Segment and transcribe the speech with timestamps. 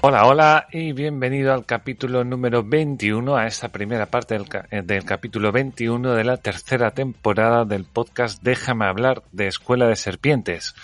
[0.00, 5.04] Hola, hola y bienvenido al capítulo número 21, a esta primera parte del, eh, del
[5.04, 10.76] capítulo 21 de la tercera temporada del podcast Déjame hablar de Escuela de Serpientes,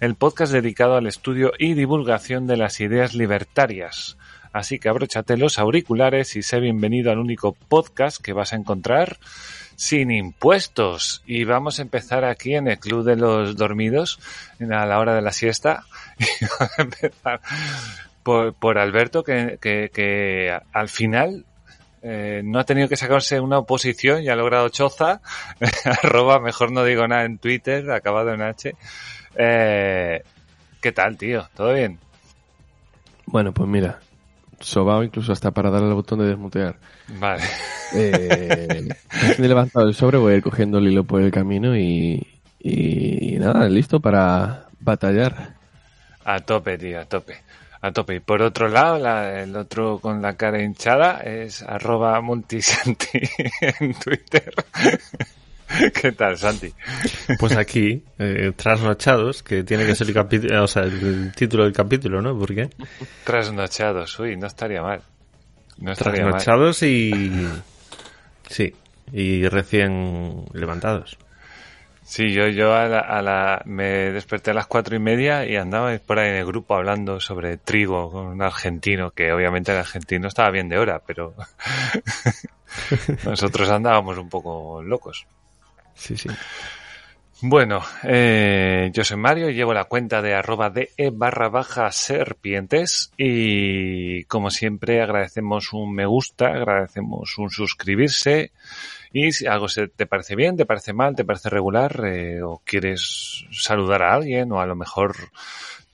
[0.00, 4.16] el podcast dedicado al estudio y divulgación de las ideas libertarias.
[4.54, 9.18] Así que abróchate los auriculares y sé bienvenido al único podcast que vas a encontrar
[9.76, 11.22] sin impuestos.
[11.26, 14.18] Y vamos a empezar aquí en el Club de los Dormidos
[14.60, 15.84] a la hora de la siesta.
[16.18, 17.40] Y vamos a empezar
[18.22, 21.44] por, por Alberto, que, que, que al final
[22.02, 25.20] eh, no ha tenido que sacarse una oposición y ha logrado choza.
[26.02, 28.74] Arroba, mejor no digo nada en Twitter, acabado en H.
[29.36, 30.22] Eh,
[30.80, 31.48] ¿Qué tal, tío?
[31.54, 31.98] ¿Todo bien?
[33.26, 34.00] Bueno, pues mira,
[34.58, 36.76] sobao incluso hasta para darle al botón de desmutear.
[37.20, 37.44] Vale.
[37.94, 38.88] Eh,
[39.38, 42.26] he levantado el sobre, voy a ir cogiendo el hilo por el camino y,
[42.58, 45.54] y nada, listo para batallar.
[46.24, 47.42] A tope, tío, a tope.
[47.82, 48.14] A tope.
[48.16, 53.20] Y por otro lado, la- el otro con la cara hinchada es arroba multisanti
[53.80, 54.54] en Twitter.
[55.94, 56.70] ¿Qué tal, Santi?
[57.38, 61.72] Pues aquí, eh, trasnochados, que tiene que ser el, capi- o sea, el título del
[61.72, 62.38] capítulo, ¿no?
[62.38, 62.68] ¿Por qué?
[63.24, 65.00] Trasnochados, uy, no estaría mal.
[65.78, 66.32] No estaría mal.
[66.32, 67.48] Trasnochados y...
[68.48, 68.74] Sí,
[69.12, 71.16] y recién levantados.
[72.12, 75.56] Sí, yo, yo a la, a la- me desperté a las cuatro y media y
[75.56, 79.78] andaba por ahí en el grupo hablando sobre trigo con un argentino, que obviamente el
[79.78, 81.34] argentino estaba bien de hora, pero
[83.24, 85.26] nosotros andábamos un poco locos.
[85.94, 86.28] Sí, sí.
[87.44, 93.10] Bueno, eh, yo soy Mario y llevo la cuenta de arroba de barra baja serpientes
[93.16, 98.52] y como siempre agradecemos un me gusta, agradecemos un suscribirse
[99.12, 102.62] y si algo se te parece bien, te parece mal, te parece regular eh, o
[102.64, 105.14] quieres saludar a alguien o a lo mejor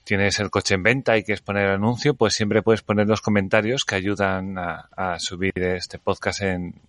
[0.03, 3.21] tienes el coche en venta y quieres poner el anuncio, pues siempre puedes poner los
[3.21, 6.81] comentarios que ayudan a, subir este podcast en,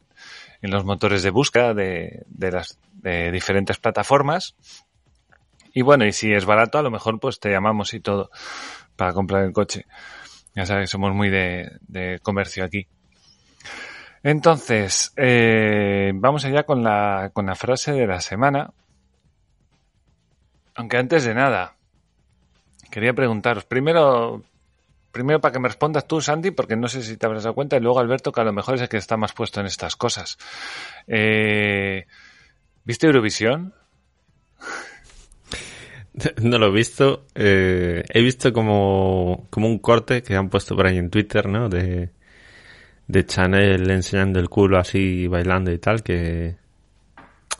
[0.62, 4.54] en los motores de búsqueda de, de las de diferentes plataformas.
[5.72, 8.30] Y bueno, y si es barato, a lo mejor pues te llamamos y todo
[8.96, 9.86] para comprar el coche.
[10.54, 12.86] Ya sabes, somos muy de, de comercio aquí.
[14.22, 18.70] Entonces, eh, vamos allá con la, con la frase de la semana.
[20.74, 21.76] Aunque antes de nada,
[22.90, 24.42] quería preguntaros, primero,
[25.10, 27.76] primero para que me respondas tú, Sandy, porque no sé si te habrás dado cuenta,
[27.76, 29.96] y luego Alberto, que a lo mejor es el que está más puesto en estas
[29.96, 30.36] cosas.
[31.06, 32.06] Eh,
[32.84, 33.74] ¿Viste Eurovisión?
[36.42, 37.24] No lo he visto.
[37.34, 41.68] eh, he visto como, como un corte que han puesto por ahí en Twitter, ¿no?
[41.68, 42.10] De,
[43.10, 46.56] de Chanel enseñando el culo así, bailando y tal, que...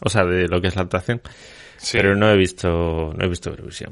[0.03, 1.21] O sea, de lo que es la actuación.
[1.77, 1.99] Sí.
[1.99, 3.91] Pero no he visto, no he visto Eurovisión.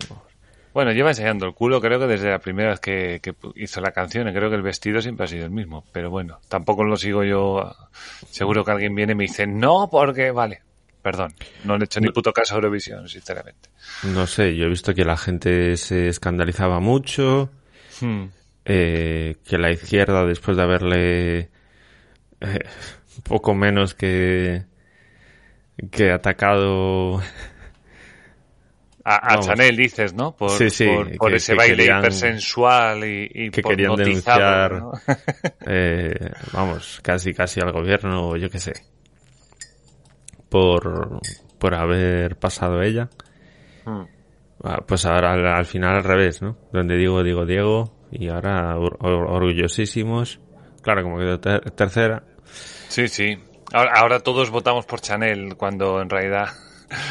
[0.73, 3.93] Bueno, lleva enseñando el culo, creo que desde la primera vez que, que hizo la
[3.93, 5.85] canción, y creo que el vestido siempre ha sido el mismo.
[5.93, 7.75] Pero bueno, tampoco lo sigo yo.
[8.31, 10.63] Seguro que alguien viene y me dice, no, porque vale.
[11.03, 13.71] Perdón, no le he hecho ni puto caso a Eurovisión, sinceramente.
[14.03, 17.51] No sé, yo he visto que la gente se escandalizaba mucho,
[18.01, 18.27] Hmm.
[18.69, 21.39] Eh, que la izquierda, después de haberle
[22.41, 22.59] eh,
[23.25, 24.65] poco menos que,
[25.91, 27.21] que atacado
[29.05, 29.39] A.
[29.41, 30.37] Chanel dices, ¿no?
[30.37, 33.71] Por, Sí, sí, por, por que- ese que baile querían- hipersensual y, y que por
[33.73, 34.93] querían denunciar ¿no?
[35.67, 38.75] eh, vamos, casi casi al gobierno yo qué sé,
[40.51, 41.21] por,
[41.59, 43.09] por haber pasado ella.
[43.87, 44.03] Hmm.
[44.63, 46.59] Ah, Pues ahora al, al final al revés, ¿no?
[46.73, 50.41] Donde digo, digo Diego y ahora or- or- orgullosísimos.
[50.83, 52.23] Claro, como quedó ter- tercera.
[52.89, 53.37] Sí, sí.
[53.73, 56.49] Ahora, ahora todos votamos por Chanel cuando en realidad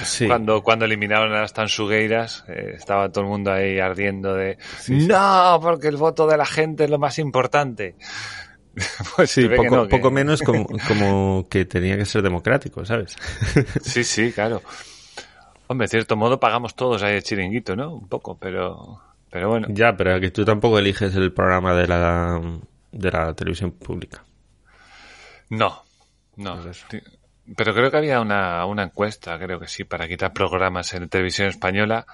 [0.04, 0.26] Sí.
[0.28, 4.58] Cuando, cuando eliminaron a las tansugueiras, eh, estaba todo el mundo ahí ardiendo de
[4.88, 7.94] no, porque el voto de la gente es lo más importante.
[9.16, 13.16] pues Sí, que no, que- poco menos como, como que tenía que ser democrático, ¿sabes?
[13.84, 14.64] Sí, sí, claro.
[15.68, 17.94] Hombre, de cierto modo pagamos todos ahí el chiringuito, ¿no?
[17.94, 19.68] Un poco, pero, pero bueno.
[19.72, 22.42] Ya, pero que tú tampoco eliges el programa de la,
[22.92, 24.24] de la televisión pública.
[25.50, 25.84] No,
[26.36, 26.62] no.
[26.62, 26.86] Pues
[27.56, 31.48] Pero creo que había una, una encuesta, creo que sí, para quitar programas en televisión
[31.48, 32.06] española.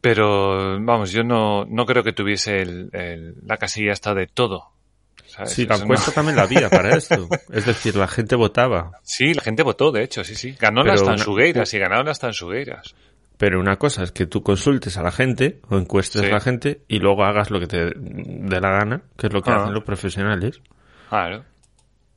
[0.00, 4.70] Pero, vamos, yo no, no creo que tuviese el, el- la casilla esta de todo.
[5.26, 5.52] ¿sabes?
[5.52, 7.28] Sí, la encuesta no- también la había para esto.
[7.52, 8.90] Es decir, la gente votaba.
[9.04, 10.56] Sí, la gente votó, de hecho, sí, sí.
[10.58, 12.94] Ganó Pero las una- tansugueiras y ganaron las tansugueiras.
[13.42, 16.28] Pero una cosa es que tú consultes a la gente o encuestes Sí.
[16.28, 19.42] a la gente y luego hagas lo que te dé la gana, que es lo
[19.42, 19.56] que Ah.
[19.56, 20.60] hacen los profesionales.
[21.08, 21.44] Claro.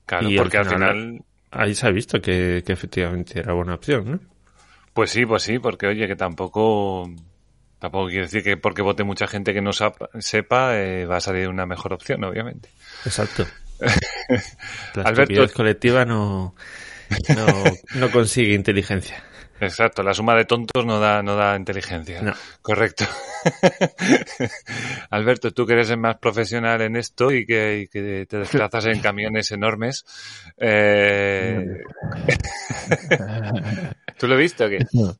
[0.05, 3.73] Claro, Y porque al final- final, Ahí se ha visto que, que efectivamente era buena
[3.73, 4.19] opción, ¿no?
[4.93, 7.09] pues sí, pues sí, porque oye, que tampoco,
[7.79, 11.49] tampoco quiere decir que porque vote mucha gente que no sepa, eh, va a salir
[11.49, 12.69] una mejor opción, obviamente.
[13.03, 13.47] Exacto.
[14.93, 16.53] La Alberto- colectiva no,
[17.35, 17.45] no,
[17.95, 19.23] no consigue inteligencia.
[19.61, 22.21] Exacto, la suma de tontos no da, no da inteligencia.
[22.21, 22.33] No.
[22.61, 23.05] Correcto.
[25.09, 28.85] Alberto, tú que eres el más profesional en esto y que, y que te desplazas
[28.87, 30.03] en camiones enormes,
[30.57, 31.65] eh...
[34.19, 34.79] ¿tú lo viste o qué?
[34.93, 35.15] No.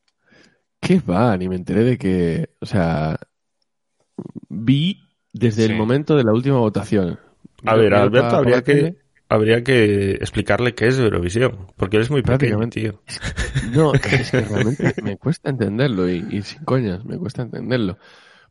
[0.79, 1.35] ¿Qué va?
[1.37, 2.49] Ni me enteré de que.
[2.59, 3.17] O sea.
[4.49, 5.01] Vi
[5.33, 5.71] desde Sí.
[5.71, 7.19] el momento de la última votación.
[7.65, 8.97] A ver, Alberto, habría que, tele.
[9.27, 12.81] habría que explicarle qué es Eurovisión, porque él es muy pequeño, Prácticamente.
[12.81, 13.01] tío.
[13.61, 17.97] No, es que realmente me cuesta entenderlo y, y sin coñas, me cuesta entenderlo.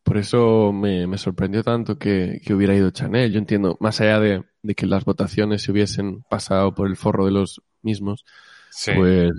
[0.03, 3.33] Por eso me, me sorprendió tanto que, que hubiera ido Chanel.
[3.33, 7.27] Yo entiendo, más allá de, de que las votaciones se hubiesen pasado por el forro
[7.27, 8.25] de los mismos,
[8.71, 9.33] Sí, pues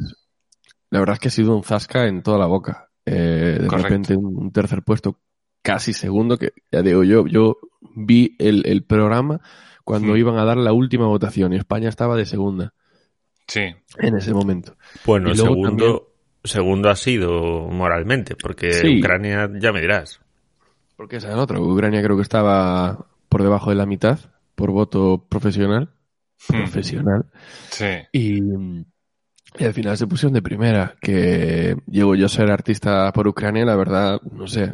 [0.89, 2.89] la verdad es que ha sido un zasca en toda la boca.
[3.05, 3.87] Eh, de Correcto.
[3.89, 5.19] repente un, tercer puesto
[5.61, 7.57] casi segundo, que ya digo yo, yo
[7.95, 9.41] vi el, el programa
[9.83, 10.17] cuando Hmm.
[10.17, 12.73] iban a dar la última votación y España estaba de segunda
[13.47, 13.61] sí,
[13.99, 14.75] en ese momento.
[15.05, 16.13] Bueno, luego segundo,
[16.43, 18.99] segundo ha sido moralmente, porque Sí.
[18.99, 20.19] Ucrania, ya me dirás.
[20.95, 21.59] Porque esa es otra.
[21.59, 24.19] Ucrania creo que estaba por debajo de la mitad
[24.55, 25.89] por voto profesional.
[26.49, 26.57] Hmm.
[26.59, 27.25] Profesional.
[27.69, 28.39] sí, Y,
[29.57, 30.95] y al final se pusieron de primera.
[31.01, 34.71] Que llego yo a ser artista por Ucrania, la verdad, no sé.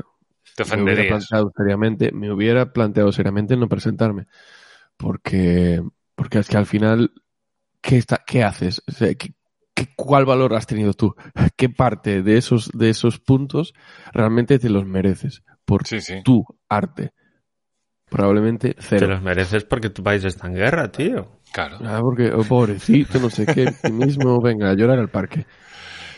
[0.55, 4.27] te Me hubiera planteado seriamente, me hubiera planteado seriamente no presentarme.
[4.97, 5.81] Porque,
[6.15, 7.11] porque es que al final,
[7.81, 8.81] ¿qué, está, qué haces?
[8.87, 9.33] O sea, ¿qué-
[9.73, 11.15] qué- ¿Cuál valor has tenido tú?
[11.57, 13.73] ¿Qué parte de esos, de esos puntos
[14.13, 15.43] realmente te los mereces?
[15.65, 16.21] Por Sí, sí.
[16.23, 17.11] tu arte.
[18.09, 19.07] Probablemente Te cero.
[19.07, 21.39] los mereces porque tu país está en guerra, tío.
[21.53, 21.77] Claro.
[21.81, 25.45] Ah, porque, oh, pobrecito, no sé qué, ti mismo, venga, a llorar al parque.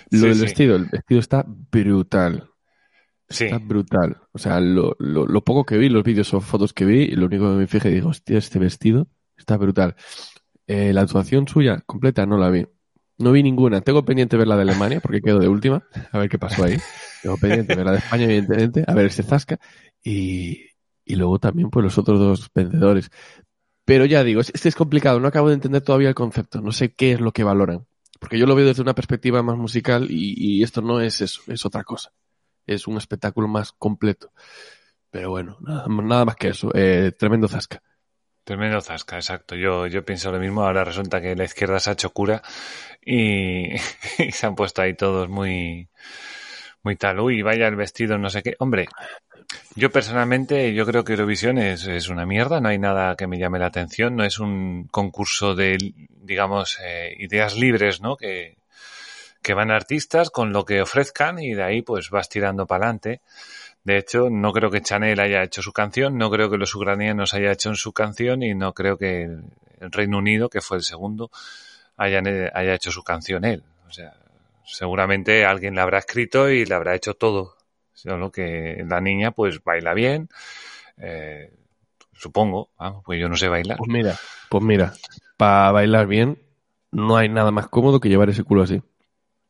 [0.09, 0.41] Lo Sí, del sí.
[0.41, 2.49] vestido, el vestido está brutal.
[3.29, 4.17] Sí, Está brutal.
[4.31, 7.27] O sea, lo, lo, lo poco que vi, los vídeos o fotos que vi, lo
[7.27, 9.07] único que me fijé, digo, hostia, este vestido
[9.37, 9.95] está brutal.
[10.67, 12.65] Eh, la actuación suya completa no la vi.
[13.17, 13.81] No vi ninguna.
[13.81, 15.83] Tengo pendiente ver la de Alemania, porque quedo de última.
[16.11, 16.77] A ver qué pasó ahí.
[17.21, 18.83] Tengo pendiente ver la de España, evidentemente.
[18.87, 19.59] A ver este Zasca.
[20.03, 20.61] Y,
[21.05, 23.11] y luego también, pues, los otros dos vencedores.
[23.85, 25.19] Pero ya digo, este es complicado.
[25.19, 26.61] No acabo de entender todavía el concepto.
[26.61, 27.85] No sé qué es lo que valoran.
[28.19, 31.41] Porque yo lo veo desde una perspectiva más musical y, y esto no es eso,
[31.47, 32.13] es otra cosa.
[32.65, 34.31] Es un espectáculo más completo.
[35.11, 36.71] Pero bueno, nada, nada más que eso.
[36.73, 37.83] Eh, tremendo zasca.
[38.43, 39.55] Tremendo zasca, exacto.
[39.55, 40.63] Yo, yo pienso lo mismo.
[40.63, 42.41] Ahora resulta que la izquierda se ha hecho cura
[43.05, 43.77] y,
[44.31, 45.89] se han puesto ahí todos muy,
[46.83, 47.19] muy tal.
[47.19, 48.55] Uy, vaya el vestido, no sé qué.
[48.59, 48.87] Hombre,
[49.75, 52.61] yo personalmente, yo creo que Eurovisión es, es una mierda.
[52.61, 54.15] No hay nada que me llame la atención.
[54.15, 55.77] No es un concurso de,
[56.09, 58.17] digamos, eh, ideas libres, ¿no?
[58.17, 58.57] Que,
[59.43, 63.21] que van artistas con lo que ofrezcan y de ahí pues vas tirando para adelante.
[63.83, 67.33] De hecho, no creo que Chanel haya hecho su canción, no creo que los ucranianos
[67.33, 71.29] haya hecho su canción y no creo que el Reino Unido, que fue el segundo,
[71.97, 73.63] hayan, haya hecho su canción él.
[73.87, 74.13] O sea,
[74.65, 77.57] seguramente alguien la habrá escrito y le habrá hecho todo.
[77.93, 80.29] Solo que la niña pues baila bien,
[80.97, 81.51] eh,
[82.13, 83.77] supongo, vamos, pues yo no sé bailar.
[83.77, 84.17] Pues mira,
[84.49, 84.93] pues mira,
[85.35, 86.41] para bailar bien,
[86.91, 88.81] no hay nada más cómodo que llevar ese culo así.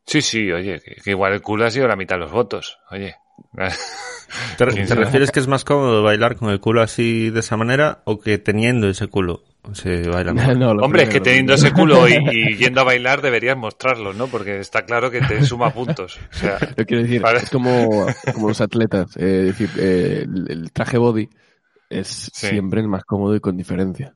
[0.06, 2.80] Sí, sí, oye, que, que igual el culo ha sido la mitad de los votos.
[2.90, 3.16] Oye.
[4.58, 8.20] ¿Te, refieres que es más cómodo bailar con el culo así de esa manera o
[8.20, 10.58] que teniendo ese culo se baila mejor?
[10.58, 14.28] No, Hombre, es que teniendo ese culo y, y yendo a bailar deberías mostrarlo, ¿no?
[14.28, 16.20] Porque está claro que te suma puntos.
[16.32, 17.40] O sea, Lo quiero decir, Vale.
[17.40, 19.16] es como, como los atletas.
[19.18, 21.30] eh, es decir, eh, el, el traje body
[21.90, 22.48] es Sí.
[22.48, 24.16] siempre el más cómodo y con diferencia.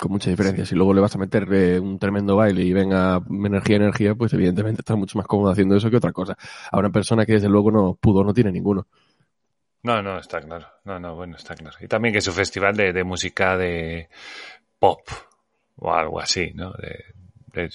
[0.00, 0.64] Con mucha diferencia.
[0.64, 4.32] Si luego le vas a meter eh, un tremendo baile y venga energía, energía, pues
[4.32, 6.36] evidentemente estás mucho más cómodo haciendo eso que otra cosa.
[6.72, 8.86] A una persona que desde luego no pudo, no tiene ninguno.
[9.82, 10.66] No, no, está claro.
[10.84, 11.76] No, no, bueno, está claro.
[11.80, 14.08] Y también que es un festival de, de música de
[14.78, 15.00] pop
[15.76, 16.72] o algo así, ¿no?
[16.72, 17.04] De,
[17.52, 17.70] de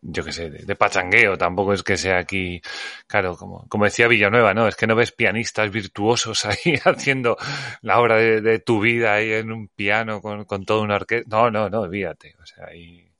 [0.00, 2.60] yo qué sé, de, de, pachangueo, tampoco es que sea aquí,
[3.06, 4.68] claro, como, como decía Villanueva, ¿no?
[4.68, 7.36] Es que no ves pianistas virtuosos ahí haciendo
[7.82, 11.28] la obra de, tu vida ahí en un piano con, con todo un orquesta.
[11.28, 13.10] No, no, no, fíjate, o sea, ahí,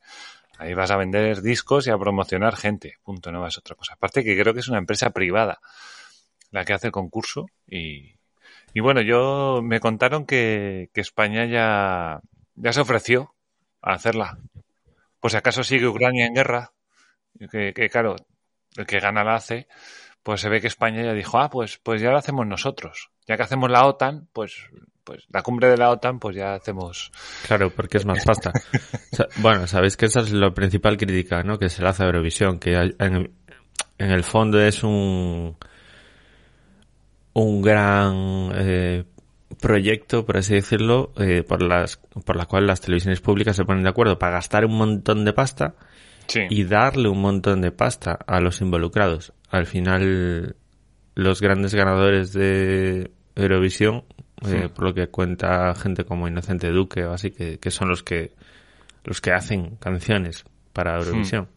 [0.59, 3.95] ahí vas a vender discos y a promocionar gente, punto, no es otra cosa.
[3.95, 5.61] Aparte que creo que es una empresa privada
[6.51, 8.15] la que hace el concurso y,
[8.73, 12.21] y bueno, yo me contaron que, que España ya,
[12.55, 13.35] ya se ofreció
[13.83, 14.39] a hacerla.
[15.21, 16.73] Pues si acaso sigue Ucrania en guerra,
[17.51, 18.17] que, que, claro,
[18.77, 19.69] el que gana la hace,
[20.23, 23.11] pues se ve que España ya dijo, ah, pues, pues ya lo hacemos nosotros.
[23.27, 24.57] Ya que hacemos la OTAN, pues,
[25.05, 27.11] pues la cumbre de la OTAN, pues ya hacemos.
[27.47, 28.53] Claro, porque es más pasta.
[29.13, 31.59] o sea, bueno, sabéis que esa es la principal crítica, ¿no?
[31.59, 33.33] Que se le hace a Eurovisión, que en,
[33.99, 35.57] en el fondo es un,
[37.33, 39.05] un gran eh,
[39.61, 43.83] proyecto, por así decirlo, eh, por las por la cual las televisiones públicas se ponen
[43.83, 45.75] de acuerdo para gastar un montón de pasta
[46.27, 46.41] Sí.
[46.51, 49.33] y darle un montón de pasta a los involucrados.
[49.51, 50.57] Al final,
[51.15, 54.05] los grandes ganadores de Eurovisión,
[54.47, 58.03] eh, por lo que cuenta gente como Inocente Duque o así, que, que son los
[58.03, 58.33] que
[59.05, 61.49] los que hacen canciones para Eurovisión.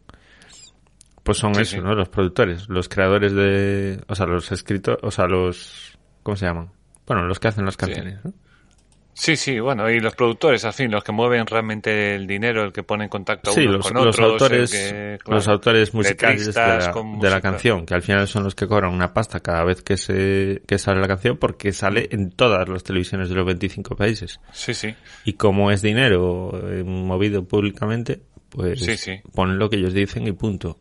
[1.24, 1.82] Pues son eso.
[1.82, 1.94] ¿no?
[1.94, 6.72] Los productores, los creadores de, o sea, los escritores, o sea, los, ¿cómo se llaman?
[7.14, 8.34] Bueno, los que hacen las canciones, ¿no?
[9.14, 12.72] Sí, sí, bueno, y los productores, al fin, los que mueven realmente el dinero, el
[12.72, 15.36] que pone en contacto a Sí, unos los, con los otros, autores, el que, claro,
[15.36, 19.14] los autores musicales de la, de canción, que al final son los que cobran una
[19.14, 23.28] pasta cada vez que se que sale la canción, porque sale en todas las televisiones
[23.28, 24.40] de los 25 países.
[24.54, 24.96] Sí, sí.
[25.26, 29.20] Y como es dinero eh, movido públicamente, pues Sí, sí.
[29.36, 30.78] ponen lo que ellos dicen y punto.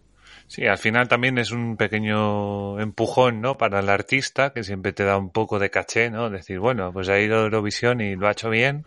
[0.50, 3.56] Sí, al final también es un pequeño empujón, ¿no?
[3.56, 6.28] Para el artista, que siempre te da un poco de caché, ¿no?
[6.28, 8.84] Decir, bueno, pues ha ido a Eurovisión y lo ha hecho bien.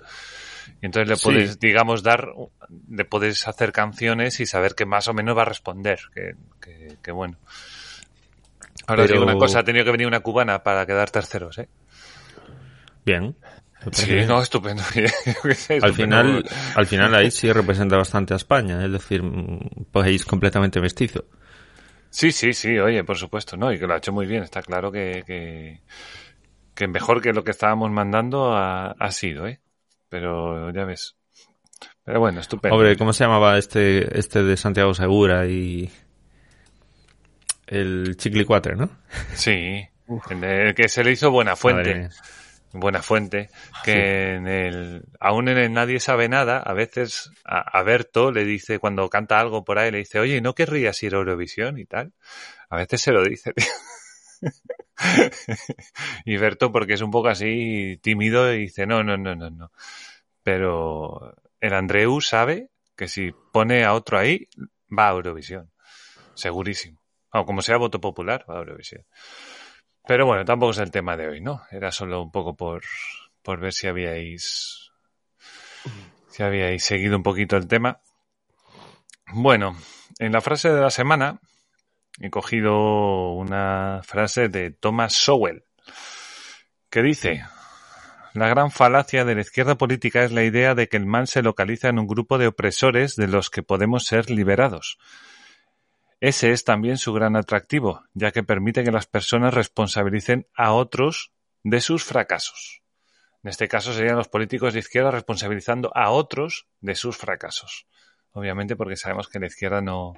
[0.81, 1.23] Y entonces le Sí.
[1.23, 2.27] puedes, digamos, dar,
[2.89, 5.99] le puedes hacer canciones y saber que más o menos va a responder.
[6.13, 7.37] Que, que, que bueno.
[8.85, 11.69] Ahora os digo una cosa, ha tenido que venir una cubana para quedar terceros, ¿eh?
[13.05, 13.37] Bien.
[13.93, 14.83] Sí, no, estupendo.
[15.81, 16.43] Al final,
[16.75, 21.23] al final ahí sí representa bastante a España, es decir, un país completamente mestizo.
[22.13, 23.73] Sí, sí, sí, oye, por supuesto, ¿no?
[23.73, 25.81] Y que lo ha hecho muy bien, está claro que, que,
[26.75, 29.59] que mejor que lo que estábamos mandando ha, ha sido, ¿eh?
[30.09, 31.15] Pero ya ves.
[32.05, 32.75] Pero bueno, estupendo.
[32.75, 35.91] Hombre, ¿cómo se llamaba este, este de Santiago Segura y
[37.65, 38.91] el Chicle no?
[39.33, 39.51] Sí,
[40.29, 42.09] en el que se le hizo buena fuente.
[42.75, 43.49] Buena fuente,
[43.83, 48.45] que en el, aún en el Nadie sabe nada, a veces a, a Berto le
[48.45, 51.85] dice, cuando canta algo por ahí, le dice, oye, ¿no querrías ir a Eurovisión y
[51.85, 52.13] tal?
[52.69, 53.67] A veces se lo dice, tío.
[56.25, 59.71] y Berto, porque es un poco así tímido, y dice, no, no, no, no, no.
[60.41, 64.47] Pero el Andreu sabe que si pone a otro ahí,
[64.89, 65.71] va a Eurovisión.
[66.35, 66.99] Segurísimo.
[67.31, 69.05] O como sea voto popular, va a Eurovisión.
[70.05, 71.63] Pero bueno, tampoco es el tema de hoy, ¿no?
[71.71, 72.83] Era solo un poco por,
[73.41, 74.91] por ver si habíais,
[76.29, 78.01] si habíais seguido un poquito el tema.
[79.27, 79.77] Bueno,
[80.19, 81.39] en la frase de la semana
[82.19, 85.63] he cogido una frase de Thomas Sowell
[86.89, 87.43] que dice,
[88.33, 91.41] la gran falacia de la izquierda política es la idea de que el mal se
[91.41, 94.99] localiza en un grupo de opresores de los que podemos ser liberados.
[96.23, 101.33] Ese es también su gran atractivo, ya que permite que las personas responsabilicen a otros
[101.63, 102.81] de sus fracasos.
[103.43, 107.87] En este caso serían los políticos de izquierda responsabilizando a otros de sus fracasos.
[108.31, 110.13] Obviamente porque sabemos que la izquierda no,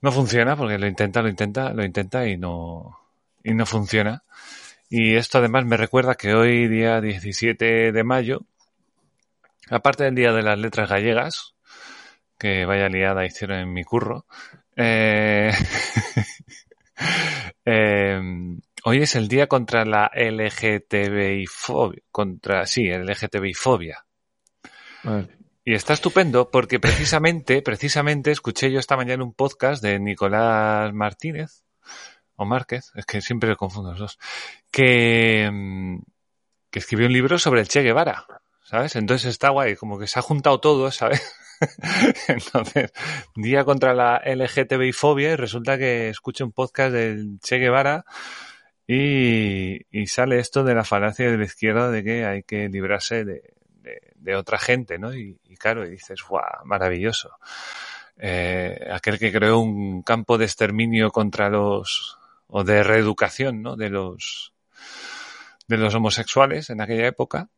[0.00, 2.98] no funciona, porque lo intenta, lo intenta, lo intenta y no,
[3.44, 4.24] y no funciona.
[4.90, 8.40] Y esto además me recuerda que hoy, día 17 de mayo,
[9.70, 11.51] aparte del Día de las Letras Gallegas,
[12.38, 14.26] que vaya liada hicieron en mi curro,
[14.76, 15.52] eh,
[17.64, 18.20] eh,
[18.84, 24.04] hoy es el día contra la LGTBI fobia, contra, sí, LGTBI fobia.
[25.04, 25.42] Vale.
[25.64, 31.62] Y está estupendo porque precisamente, precisamente escuché yo esta mañana un podcast de Nicolás Martínez,
[32.34, 34.18] o Márquez, es que siempre lo confundo los dos,
[34.70, 35.98] que, mm,
[36.70, 38.26] que escribió un libro sobre el Che Guevara,
[38.64, 38.96] ¿sabes?
[38.96, 41.22] Entonces está guay, como que se ha juntado todo, ¿sabes?
[42.28, 42.92] Entonces,
[43.36, 48.04] día contra la LGTBI fobia y resulta que escucho un podcast del Che Guevara
[48.86, 54.34] y, sale esto de la falacia de la izquierda de que hay que librarse de,
[54.36, 55.14] otra gente, ¿no?
[55.14, 56.64] Y, y claro, y dices, ¡guau!
[56.64, 57.30] Maravilloso.
[58.18, 63.76] Eh, aquel que creó un campo de exterminio contra los, o de reeducación, ¿no?
[63.76, 64.52] De los,
[65.66, 67.48] de los homosexuales en aquella época.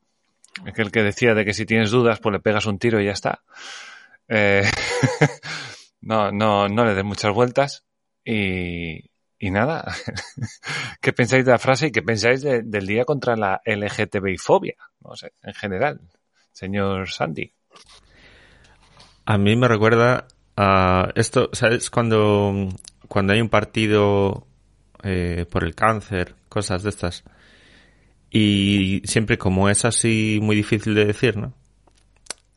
[0.66, 3.12] Aquel que decía de que si tienes dudas, pues le pegas un tiro y ya
[3.12, 3.42] está.
[4.28, 4.64] Eh,
[6.00, 7.84] no, no, no le des muchas vueltas.
[8.24, 9.94] Y, y nada,
[11.00, 14.76] ¿qué pensáis de la frase y qué pensáis de- del día contra la LGTBI-fobia?
[15.00, 16.00] No sé, en general,
[16.52, 17.52] señor Sandy.
[19.26, 20.26] A mí me recuerda
[20.56, 21.90] a esto, ¿sabes?
[21.90, 22.68] Cuando,
[23.08, 24.46] cuando hay un partido
[25.02, 27.24] eh, por el cáncer, cosas de estas.
[28.30, 31.54] Y siempre como es así muy difícil de decir, ¿no?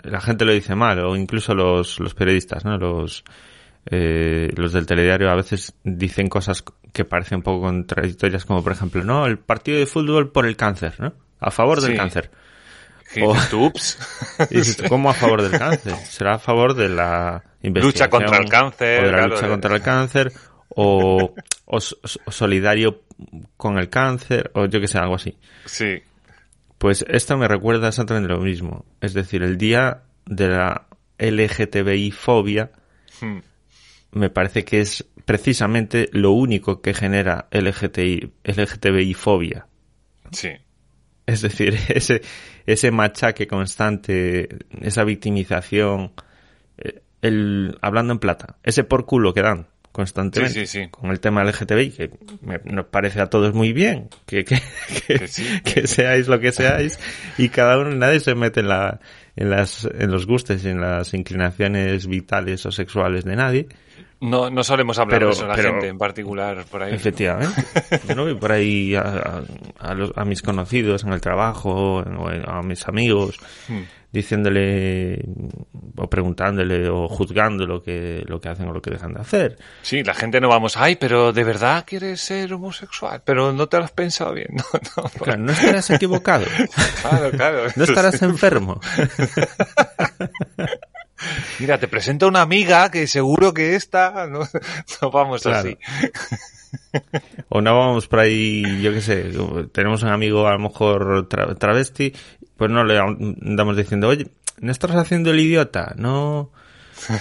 [0.08, 2.78] La gente lo dice mal, o incluso los, los periodistas, ¿no?
[2.78, 3.24] Los,
[3.90, 8.72] eh, los del telediario a veces dicen cosas que parecen un poco contradictorias, como por
[8.74, 11.14] ejemplo, no, el partido de fútbol por el cáncer, ¿no?
[11.40, 11.98] A favor del Sí.
[11.98, 12.32] cáncer.
[13.14, 13.34] ¿Qué Oh.
[13.34, 13.66] dices tú?
[13.66, 13.98] Ups.
[14.50, 15.96] Y dices, ¿cómo a favor del cáncer?
[15.96, 17.84] ¿Será a favor de la investigación?
[17.86, 20.32] Lucha contra el cáncer, O de la claro, lucha de- contra el cáncer,
[20.70, 21.34] o,
[21.66, 23.04] o o solidario
[23.56, 25.38] con el cáncer, o yo que sé, algo así.
[25.66, 26.02] Sí,
[26.78, 28.86] Pues esto me recuerda exactamente lo mismo.
[29.02, 32.72] Es decir, el día de la LGTBI-fobia
[33.22, 33.40] Hmm.
[34.12, 39.68] me parece que es precisamente lo único que genera LGTI, LGTBI-fobia.
[40.32, 40.50] sí,
[41.26, 42.22] Es decir, ese,
[42.66, 44.50] ese machaque constante,
[44.82, 46.14] esa victimización,
[46.78, 50.90] eh, el, hablando en plata, ese por culo que dan constantemente Sí, sí, sí.
[50.90, 52.12] con el tema LGTBI, que
[52.42, 54.62] me- nos parece a todos muy bien, que, que,
[55.08, 55.28] que,
[55.88, 56.98] seáis lo que seáis,
[57.38, 59.00] y cada uno, nadie se mete en la,
[59.36, 63.68] en las, en los gustos en las inclinaciones vitales o sexuales de nadie.
[64.20, 66.94] No, no solemos hablar Pero- de eso a la pero- gente en particular por ahí.
[66.94, 67.64] Efectivamente.
[68.08, 69.44] Yo no voy por ahí a, a-
[69.80, 73.38] a los- a mis conocidos en el trabajo, o a mis amigos,
[73.68, 73.82] Hmm.
[74.12, 75.22] Diciéndole
[75.98, 79.58] o preguntándole o juzgando lo que, lo que hacen o lo que dejan de hacer.
[79.82, 83.22] Sí, la gente no vamos, ay, pero ¿de verdad quieres ser homosexual?
[83.26, 84.48] Pero no te lo has pensado bien.
[84.52, 84.64] No,
[84.98, 85.10] no, no.
[85.24, 86.46] Claro, no estarás equivocado.
[87.02, 87.64] Claro, claro.
[87.76, 88.80] No estarás enfermo.
[91.60, 94.40] Mira, te presento a una amiga que seguro que esta no,
[95.02, 95.60] no vamos Claro.
[95.60, 95.78] así.
[97.50, 99.32] O no vamos por ahí, yo qué sé,
[99.72, 102.14] tenemos un amigo a lo mejor tra- travesti,
[102.58, 104.28] pues no le andamos diciendo, oye,
[104.60, 106.52] no estás haciendo el idiota, no,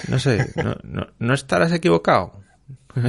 [0.08, 2.40] no sé, no, no, no estarás equivocado.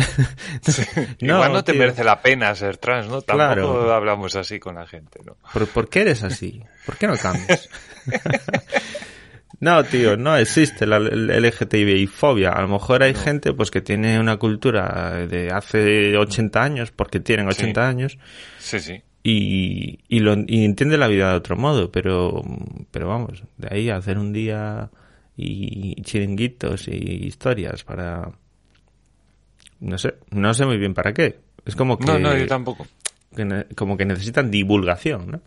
[1.20, 1.80] Igual no te tío.
[1.80, 3.22] merece la pena ser trans, ¿no?
[3.22, 3.94] Tampoco Claro.
[3.94, 5.38] hablamos así con la gente, ¿no?
[5.54, 6.62] ¿Por, por qué eres así?
[6.86, 7.70] ¿Por qué no cambias?
[9.60, 12.52] no, tío, no existe la LGTBI-fobia.
[12.52, 17.20] A lo mejor hay gente pues que tiene una cultura de hace 80 años, porque
[17.20, 17.88] tienen 80 Sí.
[17.90, 18.18] años,
[18.60, 19.02] Sí, sí.
[19.24, 22.42] y, y, lo, y entiende la vida de otro modo, pero,
[22.92, 24.90] pero vamos, de ahí a hacer un día
[25.36, 28.32] y chiringuitos y historias para...
[29.80, 31.40] No sé, no sé muy bien para qué.
[31.66, 32.88] Es como que, No, no, yo tampoco.
[33.36, 35.42] que como que necesitan divulgación, ¿no?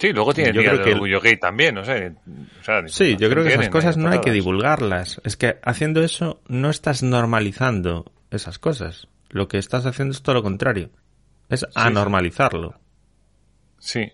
[0.00, 2.14] Sí, luego tiene el Yo día creo del que el- orgullo gay también, no sé.
[2.60, 5.20] O sea, Sí, yo creo que esas cosas ahí no hay que divulgarlas.
[5.24, 9.08] Es que haciendo eso no estás normalizando esas cosas.
[9.28, 10.90] Lo que estás haciendo es todo lo contrario.
[11.50, 12.80] Es anormalizarlo.
[13.78, 14.10] Sí.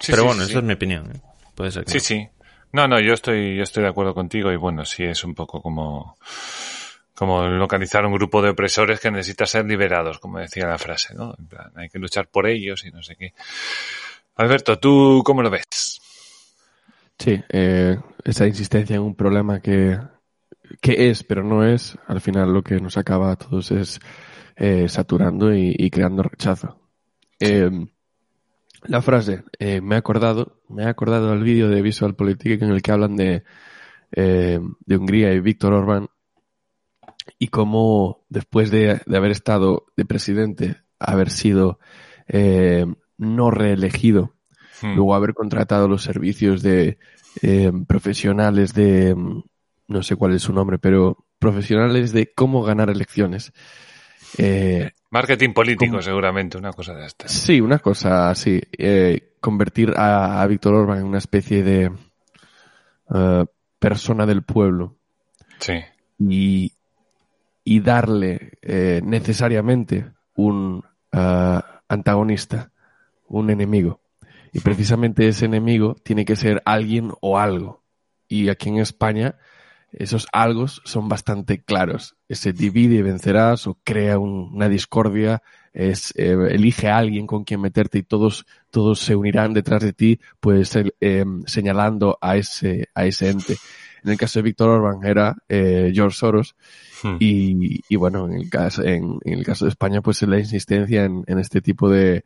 [0.00, 0.56] Sí, Pero sí, bueno, sí.
[0.56, 1.10] es mi opinión.
[1.14, 1.20] ¿eh?
[1.54, 2.02] Puede ser que Sí, no.
[2.22, 2.28] sí.
[2.72, 5.62] No, no, yo estoy, yo estoy de acuerdo contigo y bueno, sí es un poco
[5.62, 6.16] como,
[7.14, 11.34] como localizar un grupo de opresores que necesita ser liberados, como decía la frase, ¿no?
[11.38, 13.32] En plan, hay que luchar por ellos y no sé qué.
[14.36, 16.00] Alberto, ¿tú cómo lo ves?
[17.18, 19.98] Sí, eh, esa insistencia en un problema que,
[20.80, 24.00] que es, pero no es, al final lo que nos acaba a todos es
[24.56, 26.80] eh, saturando y, y creando rechazo.
[27.38, 27.70] Eh,
[28.82, 32.82] la frase, me he acordado, me he acordado del vídeo de Visual Politic en el
[32.82, 33.44] que hablan de,
[34.10, 36.08] de Hungría y Víctor Orbán
[37.38, 41.78] y cómo después de, de haber estado de presidente, haber sido
[42.28, 42.84] eh,
[43.18, 44.34] no reelegido,
[44.82, 44.94] Hmm.
[44.96, 46.98] luego haber contratado los servicios de
[47.42, 49.42] eh, profesionales de, mm,
[49.88, 53.52] no sé cuál es su nombre, pero profesionales de cómo ganar elecciones.
[54.36, 56.02] Eh, Marketing político, ¿Cómo?
[56.02, 57.30] seguramente, una cosa de estas.
[57.30, 61.92] sí, una cosa así, eh, convertir a, a Víctor Orban en una especie de
[63.78, 64.96] persona del pueblo
[65.60, 65.74] Sí.
[66.18, 66.72] y,
[67.62, 70.82] y darle eh, necesariamente un
[71.88, 72.70] antagonista,
[73.26, 74.00] un enemigo.
[74.52, 77.82] Y precisamente ese enemigo tiene que ser alguien o algo.
[78.28, 79.36] Y aquí en España
[79.92, 82.16] esos algos son bastante claros.
[82.28, 87.44] Ese divide y vencerás o crea un- una discordia es, eh, elige a alguien con
[87.44, 92.88] quien meterte y todos, todos se unirán detrás de ti, pues eh, señalando a ese,
[92.94, 93.56] a ese ente.
[94.04, 96.54] En el caso de Víctor Orban era eh, George Soros
[97.02, 97.16] hmm.
[97.18, 101.04] y, y, bueno, en el caso, en, en, el caso de España pues la insistencia
[101.04, 102.24] en, en este tipo de,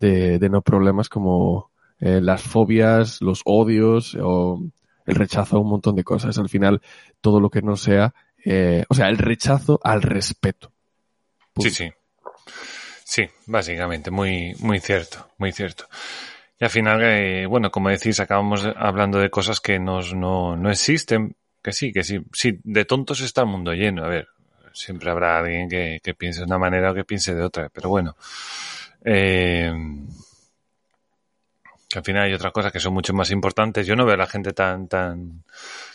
[0.00, 4.60] de, de, no problemas como eh, las fobias, los odios o
[5.06, 6.38] el rechazo a un montón de cosas.
[6.38, 6.80] Al final,
[7.20, 10.72] todo lo que no sea, eh, o sea, el rechazo al respeto.
[11.58, 11.92] Sí, sí.
[13.04, 15.86] Sí, básicamente, muy, muy cierto, muy cierto.
[16.58, 20.70] Y al final, eh, bueno, como decís, acabamos hablando de cosas que nos, no, no
[20.70, 24.04] existen, que sí, que sí, sí, de tontos está el mundo lleno.
[24.04, 24.28] A ver,
[24.72, 27.88] siempre habrá alguien que, que piense de una manera o que piense de otra, pero
[27.88, 28.14] bueno.
[29.04, 29.72] Eh,
[31.94, 33.86] al final hay otras cosas que son mucho más importantes.
[33.86, 35.44] Yo no veo a la gente tan, tan,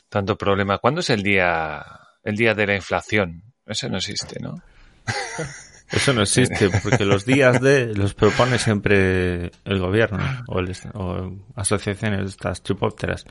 [0.10, 0.78] tanto problema.
[0.80, 1.84] ¿Cuándo es el día,
[2.24, 3.44] el día de la inflación?
[3.66, 4.62] Eso no existe, ¿no?
[5.92, 11.32] Eso no existe, porque los días de los propone siempre el gobierno o, el, o
[11.56, 13.24] asociaciones estas chupópteras.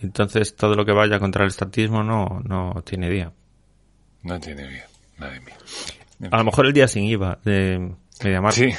[0.00, 3.32] Entonces todo lo que vaya contra el estatismo no, no tiene día.
[4.24, 5.56] No tiene día, madre mía.
[6.30, 8.72] A lo mejor el día sin IVA de llamar Sí.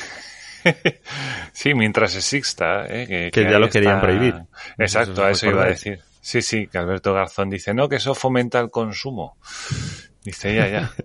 [1.54, 2.86] sí, mientras exista.
[2.88, 3.06] ¿eh?
[3.08, 4.36] Que, que, ya lo querían prohibir.
[4.78, 6.00] Exacto, a eso iba a decir.
[6.22, 9.38] Sí, sí, que Alberto Garzón dice, no, que eso fomenta el consumo.
[10.24, 10.92] Dice, ya, ya.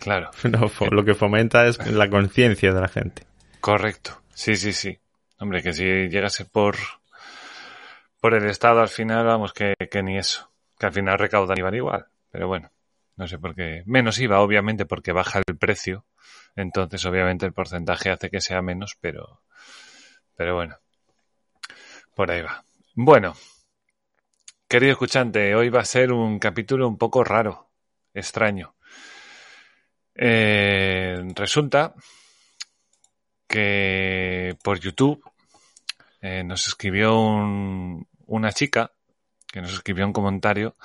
[0.00, 0.30] Claro.
[0.42, 3.22] No, lo que fomenta es la conciencia de la gente.
[3.60, 4.20] Correcto.
[4.34, 4.98] Sí, sí, sí.
[5.38, 6.76] Hombre, que si llegase por,
[8.20, 10.50] por el Estado al final, vamos, que, que ni eso.
[10.78, 12.06] Que al final recaudan IVA igual.
[12.30, 12.70] Pero bueno,
[13.16, 13.82] no sé por qué.
[13.86, 16.04] Menos IVA, obviamente, porque baja el precio.
[16.56, 19.42] Entonces, obviamente, el porcentaje hace que sea menos, pero,
[20.36, 20.76] pero bueno.
[22.14, 22.64] Por ahí va.
[22.94, 23.34] Bueno.
[24.68, 27.70] Querido escuchante, hoy va a ser un capítulo un poco raro,
[28.12, 28.74] extraño.
[30.14, 31.94] Eh, resulta
[33.46, 35.22] que por YouTube
[36.20, 38.92] eh, nos escribió un, una chica
[39.46, 40.76] que nos escribió un comentario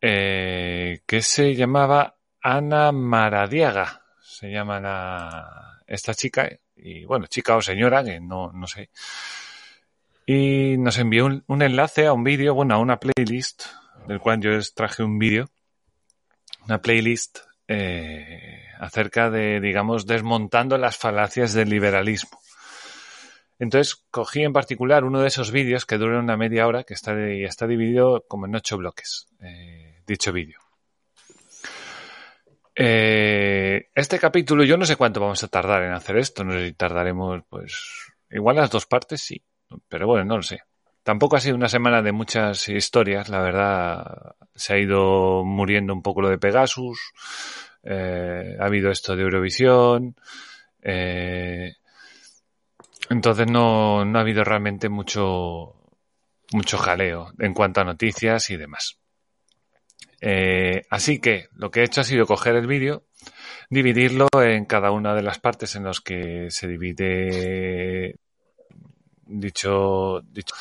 [0.00, 4.01] eh, que se llamaba Ana Maradiaga.
[4.42, 8.90] Se llama la, esta chica, y bueno, chica o señora, que no, no sé.
[10.26, 13.66] Y nos envió un, un enlace a un vídeo, bueno, a una playlist,
[14.08, 15.48] del cual yo traje un vídeo,
[16.66, 22.40] una playlist eh, acerca de, digamos, desmontando las falacias del liberalismo.
[23.60, 27.14] Entonces cogí en particular uno de esos vídeos que dura una media hora, que está,
[27.14, 30.61] de, está dividido como en ocho bloques, eh, dicho vídeo.
[32.74, 36.68] Eh, este capítulo, yo no sé cuánto vamos a tardar en hacer esto, no sé
[36.68, 39.42] si tardaremos, pues, igual las dos partes, sí,
[39.88, 40.60] pero bueno, no lo sé.
[41.02, 44.36] Tampoco ha sido una semana de muchas historias, la verdad.
[44.54, 47.12] Se ha ido muriendo un poco lo de Pegasus,
[47.82, 50.14] eh, ha habido esto de Eurovisión,
[50.82, 51.74] eh,
[53.10, 55.74] entonces no, no ha habido realmente mucho,
[56.52, 59.01] mucho jaleo en cuanto a noticias y demás.
[60.24, 63.02] Eh, así que lo que he hecho ha sido coger el vídeo,
[63.68, 68.14] dividirlo en cada una de las partes en las que se divide
[69.26, 70.54] dicho, dicho.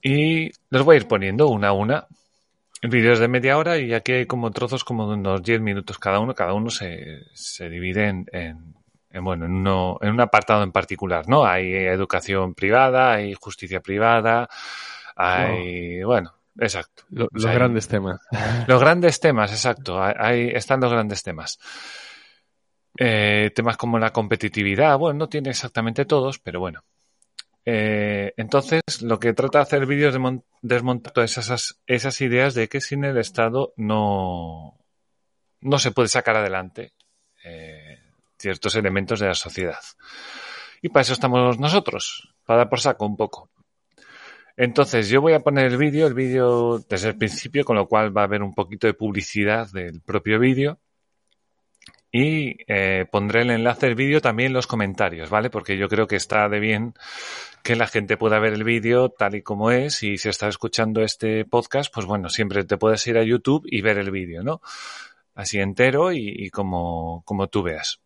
[0.00, 2.06] Y los voy a ir poniendo una a una.
[2.80, 5.60] El vídeo es de media hora y aquí hay como trozos como de unos 10
[5.60, 6.34] minutos cada uno.
[6.34, 8.74] Cada uno se, se divide en, en,
[9.10, 11.44] en, bueno, en, uno, en un apartado en particular, ¿no?
[11.44, 14.48] Hay educación privada, hay justicia privada,
[15.14, 16.06] hay, no.
[16.08, 17.04] bueno, exacto.
[17.10, 18.20] Lo, los hay, grandes temas.
[18.66, 20.02] Los grandes temas, exacto.
[20.02, 21.58] Ahí están los grandes temas.
[22.98, 26.84] Eh, temas como la competitividad, bueno, no tiene exactamente todos, pero bueno.
[27.64, 32.20] Eh, entonces, lo que trata de hacer el vídeo es de desmontar todas esas, esas
[32.20, 34.78] ideas de que sin el Estado no,
[35.60, 36.92] no se puede sacar adelante
[37.44, 37.98] eh,
[38.38, 39.78] ciertos elementos de la sociedad.
[40.82, 43.50] Y para eso estamos nosotros, para dar por saco un poco.
[44.56, 48.16] Entonces, yo voy a poner el vídeo, el vídeo desde el principio, con lo cual
[48.16, 50.78] va a haber un poquito de publicidad del propio vídeo.
[52.14, 55.48] Y eh, pondré el enlace del vídeo también en los comentarios, ¿vale?
[55.48, 56.92] Porque yo creo que está de bien
[57.62, 61.02] que la gente pueda ver el vídeo tal y como es y si estás escuchando
[61.02, 64.60] este podcast, pues bueno, siempre te puedes ir a YouTube y ver el vídeo, ¿no?
[65.34, 68.02] Así entero y, y como, como tú veas.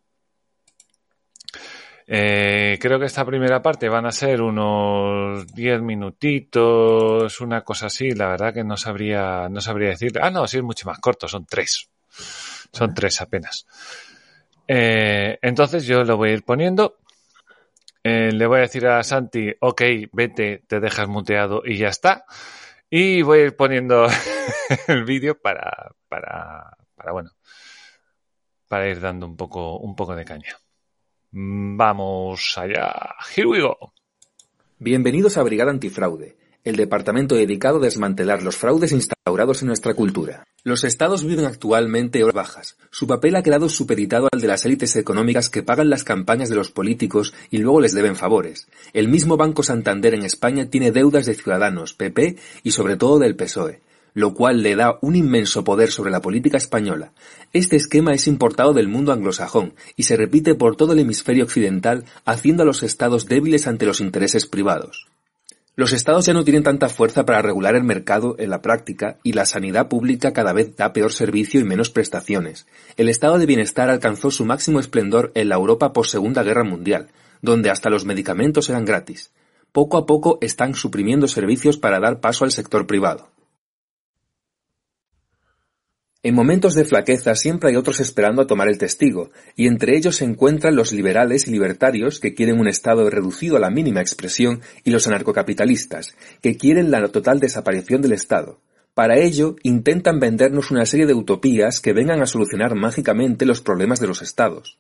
[2.09, 8.13] Eh, creo que esta primera parte van a ser unos 10 minutitos, una cosa así.
[8.13, 10.13] La verdad que no sabría, no sabría decir.
[10.21, 11.89] Ah, no, sí es mucho más corto, son tres.
[12.73, 13.67] Son tres apenas.
[14.69, 16.99] Eh, entonces yo lo voy a ir poniendo.
[18.03, 22.25] Eh, le voy a decir a Santi, ok, vete, te dejas muteado y ya está.
[22.89, 24.07] Y voy a ir poniendo
[24.89, 27.33] el vídeo para, para, para, bueno,
[28.69, 30.57] para ir dando un poco, un poco de caña.
[31.39, 33.15] Vamos allá.
[33.37, 33.93] Here we go.
[34.79, 40.45] Bienvenidos a Brigada Antifraude, el departamento dedicado a desmantelar los fraudes instaurados en nuestra cultura.
[40.65, 42.79] Los estados viven actualmente horas bajas.
[42.91, 46.57] Su papel ha quedado supeditado al de las élites económicas que pagan las campañas de
[46.57, 48.67] los políticos y luego les deben favores.
[48.95, 53.37] El mismo Banco Santander en España tiene deudas de Ciudadanos, PP y sobre todo del
[53.37, 53.83] PSOE
[54.17, 57.13] lo cual le da un inmenso poder sobre la política española.
[57.53, 62.07] Este esquema es importado del mundo anglosajón y se repite por todo el hemisferio occidental,
[62.25, 65.07] haciendo a los estados débiles ante los intereses privados.
[65.75, 69.35] Los estados ya no tienen tanta fuerza para regular el mercado en la práctica y
[69.35, 72.67] la sanidad pública cada vez da peor servicio y menos prestaciones.
[72.97, 77.09] El estado de bienestar alcanzó su máximo esplendor en la Europa post Segunda Guerra Mundial,
[77.43, 79.31] donde hasta los medicamentos eran gratis.
[79.73, 83.36] Poco a poco están suprimiendo servicios para dar paso al sector privado.
[86.27, 90.17] En momentos de flaqueza siempre hay otros esperando a tomar el testigo, y entre ellos
[90.17, 94.61] se encuentran los liberales y libertarios que quieren un Estado reducido a la mínima expresión
[94.83, 98.59] y los anarcocapitalistas, que quieren la total desaparición del Estado.
[98.93, 104.01] Para ello, intentan vendernos una serie de utopías que vengan a solucionar mágicamente los problemas
[104.01, 104.79] de los Estados.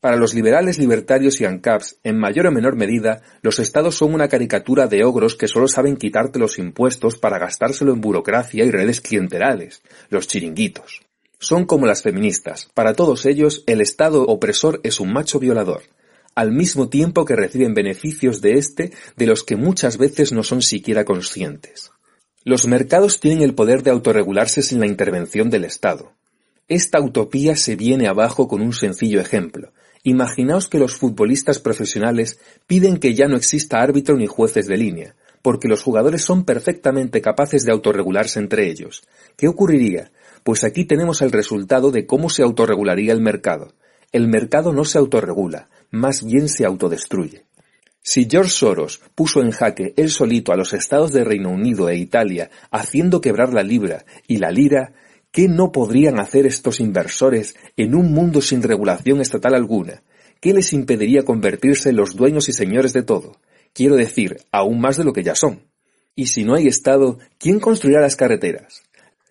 [0.00, 4.28] Para los liberales, libertarios y ANCAPs, en mayor o menor medida, los estados son una
[4.28, 9.00] caricatura de ogros que solo saben quitarte los impuestos para gastárselo en burocracia y redes
[9.00, 11.00] clienterales, los chiringuitos.
[11.38, 12.68] Son como las feministas.
[12.74, 15.82] Para todos ellos, el Estado opresor es un macho violador,
[16.34, 20.60] al mismo tiempo que reciben beneficios de éste de los que muchas veces no son
[20.60, 21.90] siquiera conscientes.
[22.44, 26.12] Los mercados tienen el poder de autorregularse sin la intervención del Estado.
[26.68, 29.72] Esta utopía se viene abajo con un sencillo ejemplo,
[30.08, 32.38] Imaginaos que los futbolistas profesionales
[32.68, 37.20] piden que ya no exista árbitro ni jueces de línea, porque los jugadores son perfectamente
[37.20, 39.02] capaces de autorregularse entre ellos.
[39.36, 40.12] ¿Qué ocurriría?
[40.44, 43.74] Pues aquí tenemos el resultado de cómo se autorregularía el mercado.
[44.12, 47.46] El mercado no se autorregula, más bien se autodestruye.
[48.00, 51.96] Si George Soros puso en jaque él solito a los estados de Reino Unido e
[51.96, 54.92] Italia, haciendo quebrar la libra y la lira,
[55.36, 60.02] ¿Qué no podrían hacer estos inversores en un mundo sin regulación estatal alguna?
[60.40, 63.36] ¿Qué les impediría convertirse en los dueños y señores de todo?
[63.74, 65.60] Quiero decir, aún más de lo que ya son.
[66.14, 68.82] Y si no hay Estado, ¿quién construirá las carreteras?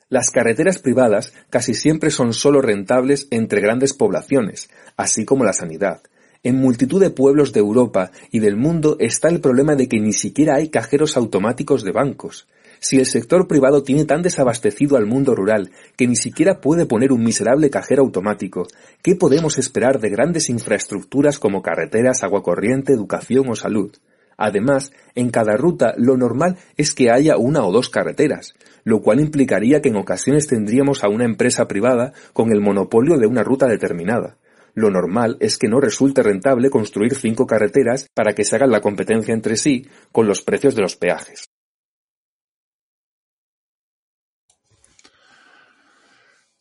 [0.07, 6.03] Las carreteras privadas casi siempre son solo rentables entre grandes poblaciones, así como la sanidad.
[6.43, 10.13] En multitud de pueblos de Europa y del mundo está el problema de que ni
[10.13, 12.47] siquiera hay cajeros automáticos de bancos.
[12.87, 17.11] Si el sector privado tiene tan desabastecido al mundo rural que ni siquiera puede poner
[17.11, 18.67] un miserable cajero automático,
[19.01, 23.91] ¿qué podemos esperar de grandes infraestructuras como carreteras, agua corriente, educación o salud?
[24.37, 29.19] Además, en cada ruta lo normal es que haya una o dos carreteras, lo cual
[29.19, 33.65] implicaría que en ocasiones tendríamos a una empresa privada con el monopolio de una ruta
[33.65, 34.37] determinada.
[34.75, 38.81] Lo normal es que no resulte rentable construir cinco carreteras para que se hagan la
[38.81, 41.49] competencia entre sí con los precios de los peajes.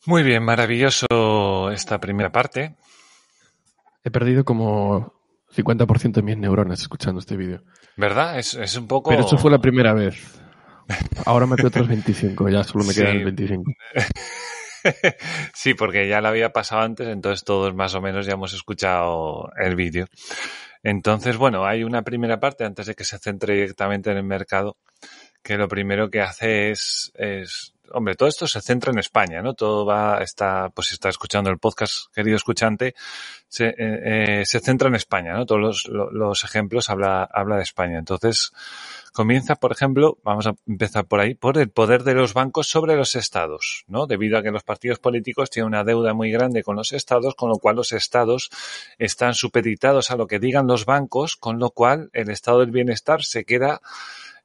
[0.05, 2.75] Muy bien, maravilloso esta primera parte.
[4.03, 5.13] He perdido como
[5.55, 7.63] 50% de mis neuronas escuchando este vídeo.
[7.97, 8.37] ¿Verdad?
[8.37, 9.09] Es, es, un poco...
[9.09, 10.39] Pero esto fue la primera vez.
[11.25, 13.01] Ahora me quedo otros 25, ya solo me sí.
[13.01, 13.63] quedan 25.
[15.53, 19.49] sí, porque ya lo había pasado antes, entonces todos más o menos ya hemos escuchado
[19.57, 20.05] el vídeo.
[20.83, 24.77] Entonces, bueno, hay una primera parte antes de que se centre directamente en el mercado,
[25.41, 29.53] que lo primero que hace es, es hombre, todo esto se centra en España, ¿no?
[29.53, 32.95] Todo va, está, pues si está escuchando el podcast, querido escuchante,
[33.47, 35.45] se, eh, eh, se centra en España, ¿no?
[35.45, 37.97] Todos los, los, los, ejemplos habla, habla de España.
[37.97, 38.51] Entonces,
[39.15, 42.97] comienza, por ejemplo, vamos a empezar por ahí, por el poder de los bancos sobre
[42.97, 44.07] los estados, ¿no?
[44.07, 47.49] Debido a que los partidos políticos tienen una deuda muy grande con los estados, con
[47.49, 48.49] lo cual los estados
[48.97, 53.23] están supeditados a lo que digan los bancos, con lo cual el estado del bienestar
[53.23, 53.79] se queda,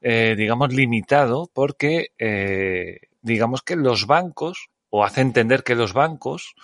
[0.00, 6.54] eh, digamos, limitado porque, eh, digamos que los bancos, o hace entender que los bancos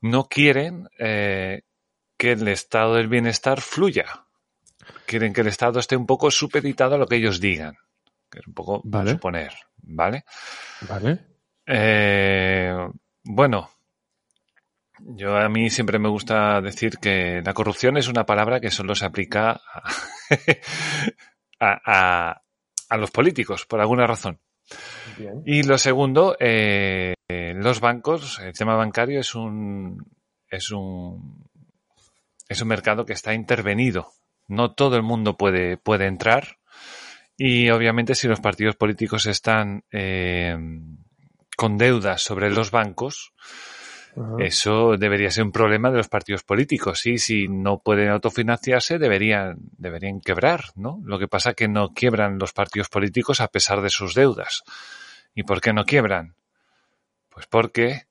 [0.00, 1.62] no quieren eh,
[2.16, 4.26] que el estado del bienestar fluya.
[5.06, 7.76] Quieren que el estado esté un poco supeditado a lo que ellos digan.
[8.30, 9.12] Que es un poco vale.
[9.12, 10.24] suponer, ¿vale?
[10.82, 11.20] Vale.
[11.66, 12.76] Eh,
[13.22, 13.70] bueno,
[14.98, 18.94] yo a mí siempre me gusta decir que la corrupción es una palabra que solo
[18.94, 19.88] se aplica a,
[21.60, 22.42] a, a,
[22.88, 24.40] a los políticos, por alguna razón.
[25.18, 25.42] Bien.
[25.44, 30.06] Y lo segundo, eh, los bancos, el tema bancario es un,
[30.48, 31.48] es un,
[32.48, 34.12] es un mercado que está intervenido.
[34.48, 36.58] No todo el mundo puede, puede entrar.
[37.36, 40.56] Y obviamente si los partidos políticos están eh,
[41.56, 43.32] con deudas sobre los bancos,
[44.38, 49.56] Eso debería ser un problema de los partidos políticos y si no pueden autofinanciarse deberían,
[49.76, 51.00] deberían quebrar, ¿no?
[51.04, 54.62] Lo que pasa es que no quiebran los partidos políticos a pesar de sus deudas.
[55.34, 56.36] ¿Y por qué no quiebran?
[57.28, 58.06] Pues porque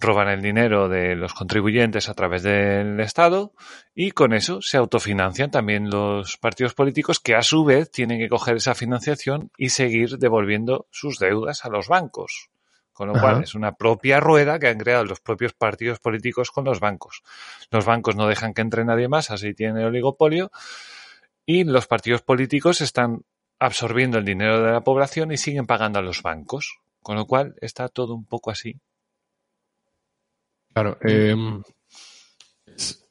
[0.00, 3.52] roban el dinero de los contribuyentes a través del Estado
[3.94, 8.28] y con eso se autofinancian también los partidos políticos que a su vez tienen que
[8.28, 12.50] coger esa financiación y seguir devolviendo sus deudas a los bancos.
[12.92, 16.64] Con lo cual es una propia rueda que han creado los propios partidos políticos con
[16.64, 17.22] los bancos.
[17.70, 20.50] Los bancos no dejan que entre nadie más, así tiene oligopolio,
[21.46, 23.22] y los partidos políticos están
[23.60, 26.78] absorbiendo el dinero de la población y siguen pagando a los bancos.
[27.02, 28.80] Con lo cual está todo un poco así.
[30.74, 31.34] Claro, eh,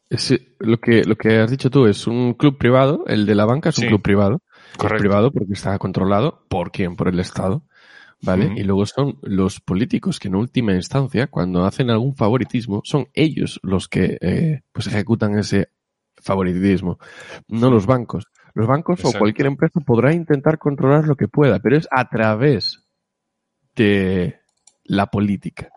[0.09, 3.45] es, lo, que, lo que has dicho tú es un club privado, el de la
[3.45, 3.87] banca es un Sí.
[3.87, 4.41] club privado.
[4.77, 5.01] Correcto.
[5.01, 7.63] Privado porque está controlado por quién, por el Estado.
[8.21, 8.51] ¿Vale?
[8.57, 13.61] Y luego son los políticos que en última instancia, cuando hacen algún favoritismo, son ellos
[13.63, 15.69] los que eh, pues ejecutan ese
[16.17, 16.99] favoritismo,
[17.47, 18.25] no los bancos.
[18.53, 19.17] Los bancos Exacto.
[19.17, 22.83] o cualquier empresa podrá intentar controlar lo que pueda, pero es a través
[23.75, 24.39] de
[24.83, 25.69] la política.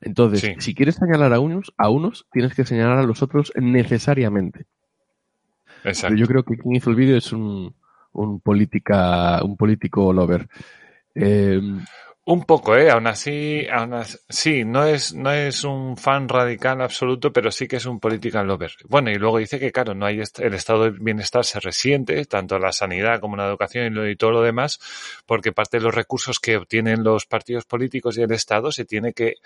[0.00, 0.54] Entonces, Sí.
[0.58, 4.66] si quieres señalar a unos, a unos, tienes que señalar a los otros necesariamente.
[5.84, 6.08] Exacto.
[6.14, 7.74] Pero yo creo que quien hizo el vídeo es un,
[8.12, 10.48] un política, un político lover.
[11.14, 11.60] Eh,
[12.24, 12.88] Un poco, ¿eh?
[12.88, 17.66] Aún así, aún así, sí, no es, no es un fan radical absoluto, pero sí
[17.66, 18.72] que es un political lover.
[18.88, 22.24] Bueno, y luego dice que, claro, no hay est- el estado de bienestar se resiente,
[22.26, 24.78] tanto la sanidad como la educación y, lo- y todo lo demás,
[25.26, 29.12] porque parte de los recursos que obtienen los partidos políticos y el Estado se tiene
[29.14, 29.38] que,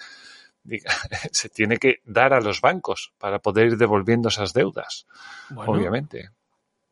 [1.33, 5.07] se tiene que dar a los bancos para poder ir devolviendo esas deudas,
[5.49, 6.29] bueno, obviamente.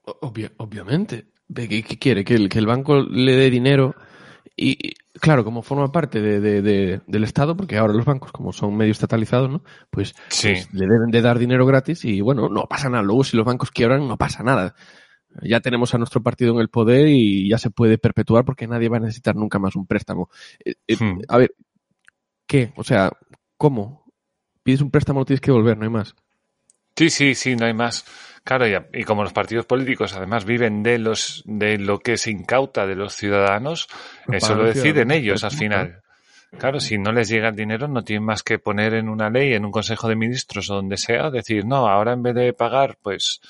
[0.05, 1.27] obvia- obviamente.
[1.47, 2.25] Ve, ¿Qué, qué quiere?
[2.25, 3.95] Que el, que el banco le dé dinero
[4.57, 8.53] y, claro, como forma parte de, de- de- del Estado, porque ahora los bancos, como
[8.53, 9.63] son medio estatalizados, ¿no?
[9.91, 10.49] Pues, Sí.
[10.53, 13.03] pues le deben de dar dinero gratis y bueno, no pasa nada.
[13.03, 14.75] Luego si los bancos quiebran, no pasa nada.
[15.43, 18.89] Ya tenemos a nuestro partido en el poder y ya se puede perpetuar porque nadie
[18.89, 20.31] va a necesitar nunca más un préstamo.
[20.65, 21.19] Eh, eh, Hmm.
[21.27, 21.55] A ver,
[22.47, 22.73] ¿qué?
[22.77, 23.11] O sea,
[23.57, 24.05] ¿cómo?
[24.63, 26.15] Pides un préstamo, lo tienes que devolver, no hay más.
[26.97, 28.05] Sí, sí, sí, no hay más.
[28.45, 32.31] Claro, y, y como los partidos políticos además viven de los de lo que se
[32.31, 33.89] incauta de los ciudadanos,
[34.29, 36.03] eso lo deciden ellos al final.
[36.59, 39.55] Claro, si no les llega el dinero, no tienen más que poner en una ley,
[39.55, 42.97] en un consejo de ministros o donde sea, decir, no, ahora en vez de pagar,
[43.03, 43.41] pues,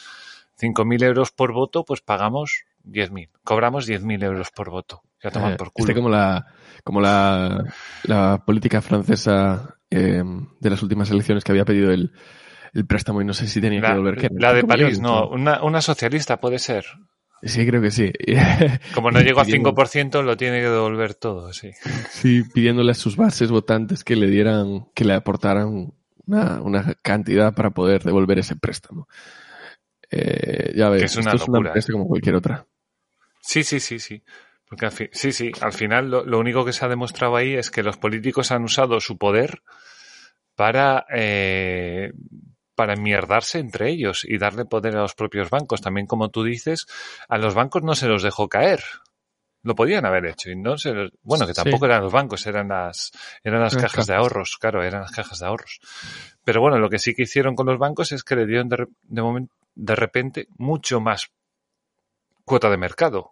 [0.58, 3.28] 5.000 euros por voto, pues pagamos 10.000.
[3.42, 5.02] Cobramos 10.000 euros por voto.
[5.22, 5.84] Ya toman Eh, por culo.
[5.84, 6.46] Este como la,
[6.82, 7.64] como la,
[8.04, 10.22] la política francesa eh,
[10.60, 12.12] de las últimas elecciones que había pedido el,
[12.74, 14.16] el préstamo y no sé si tenía que la, devolver.
[14.18, 14.28] ¿qué?
[14.32, 15.00] la de ¿Cinco París, millones?
[15.00, 16.84] no, una, una socialista puede ser.
[17.42, 18.10] Sí, creo que sí.
[18.94, 21.70] Como no llegó a Pidiendo- 5%, lo tiene que devolver todo, sí.
[22.10, 25.92] Sí, pidiéndole a sus bases votantes que le dieran, que le aportaran
[26.26, 29.08] una, una cantidad para poder devolver ese préstamo.
[30.10, 31.70] Eh, ya ves, Que es una esto es una locura.
[31.70, 32.66] empresa como cualquier otra.
[33.40, 34.22] Sí, sí, sí, sí.
[34.66, 37.52] Porque al fin, sí, sí, al final lo, lo único que se ha demostrado ahí
[37.54, 39.60] es que los políticos han usado su poder
[40.54, 42.12] para, eh,
[42.74, 45.80] para enmierdarse entre ellos y darle poder a los propios bancos.
[45.80, 46.86] También, como tú dices,
[47.28, 48.82] a los bancos no se los dejó caer.
[49.62, 51.62] Lo podían haber hecho y no se los- bueno, que Sí.
[51.62, 55.38] tampoco eran los bancos, eran las, eran las cajas de ahorros, claro, eran las cajas
[55.38, 55.80] de ahorros.
[56.44, 58.86] Pero bueno, lo que sí que hicieron con los bancos es que le dieron de,
[59.74, 61.30] de, repente mucho más
[62.44, 63.30] cuota de mercado.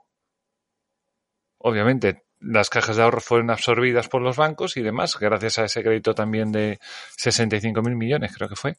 [1.59, 5.83] Obviamente, las cajas de ahorros fueron absorbidas por los bancos y demás, gracias a ese
[5.83, 6.81] crédito también de
[7.17, 8.79] 65.000 millones, creo que fue.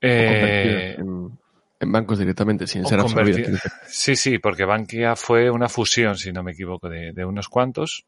[0.00, 1.38] Eh, en,
[1.80, 2.98] en bancos directamente, sin ser
[3.52, 3.70] decir.
[3.86, 8.06] Sí, sí, porque Bankia fue una fusión, si no me equivoco, de, de unos cuantos.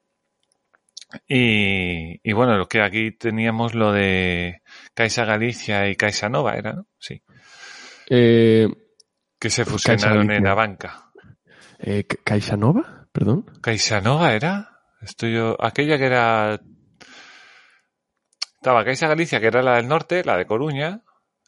[1.28, 4.62] Y, y bueno, lo que aquí teníamos lo de
[4.94, 6.72] Caixa Galicia y Caixa Nova, ¿era?
[6.72, 6.86] ¿no?
[6.98, 7.22] Sí.
[8.08, 8.66] Eh,
[9.38, 11.10] Que se fusionaron en la banca.
[11.78, 13.08] eh, Ca- ¿Caixa Nova?
[13.12, 13.44] Perdón.
[13.60, 14.80] ¿Caixa Nova era?
[15.02, 16.60] Estoy yo, aquella que era...
[18.54, 21.02] Estaba Caixa Galicia, que era la del norte, la de Coruña,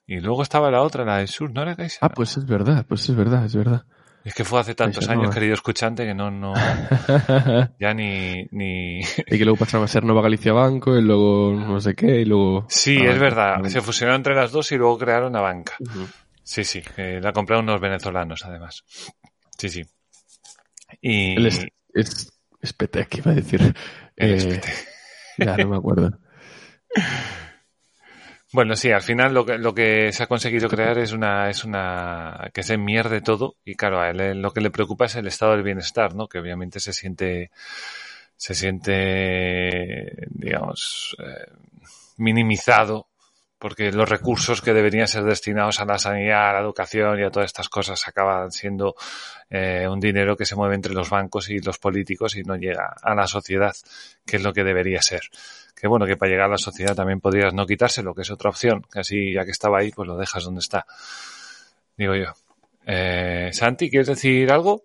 [0.07, 1.99] y luego estaba la otra, la del sur, ¿no era Caixa?
[2.01, 3.85] Ah, pues es verdad, pues es verdad, es verdad.
[4.25, 5.35] Es que fue hace tantos años, Nova.
[5.35, 6.55] querido escuchante, que no, no,
[7.79, 9.01] ya ni, ni...
[9.27, 12.25] y que luego pasaron a ser Nova Galicia Banco y luego no sé qué y
[12.25, 12.65] luego...
[12.71, 15.75] Sí, Ah, es verdad, se fusionaron entre las dos y luego crearon la banca.
[16.43, 18.85] Sí, sí, la compraron unos venezolanos, además.
[19.59, 19.85] Sí, sí.
[21.03, 21.37] Y...
[21.37, 22.33] Él es, es,
[22.63, 23.75] es Petec, iba a decir.
[24.17, 24.73] el Eh, espete.
[25.37, 26.19] ya no me acuerdo.
[28.55, 31.65] Bueno, sí, al final lo que, lo que se ha conseguido crear es una, es
[31.65, 35.27] una, que se mierde todo y claro, a él lo que le preocupa es el
[35.27, 36.29] estado del bienestar, ¿no?
[36.29, 37.51] Que obviamente se siente,
[38.37, 41.51] se siente, digamos, eh,
[42.17, 43.09] minimizado
[43.59, 47.31] porque los recursos que deberían ser destinados a la sanidad, a la educación y a
[47.31, 48.95] todas estas cosas acaban siendo
[49.51, 52.95] eh, un dinero que se mueve entre los bancos y los políticos y no llega
[53.03, 53.75] a la sociedad,
[54.25, 55.23] que es lo que debería ser.
[55.75, 58.51] Que bueno, que para llegar a la sociedad también podrías no quitárselo, que es otra
[58.51, 60.87] opción, que así ya que estaba ahí, pues lo dejas donde está.
[61.97, 62.33] Digo yo.
[62.87, 64.85] Eh, Santi, ¿quieres decir algo?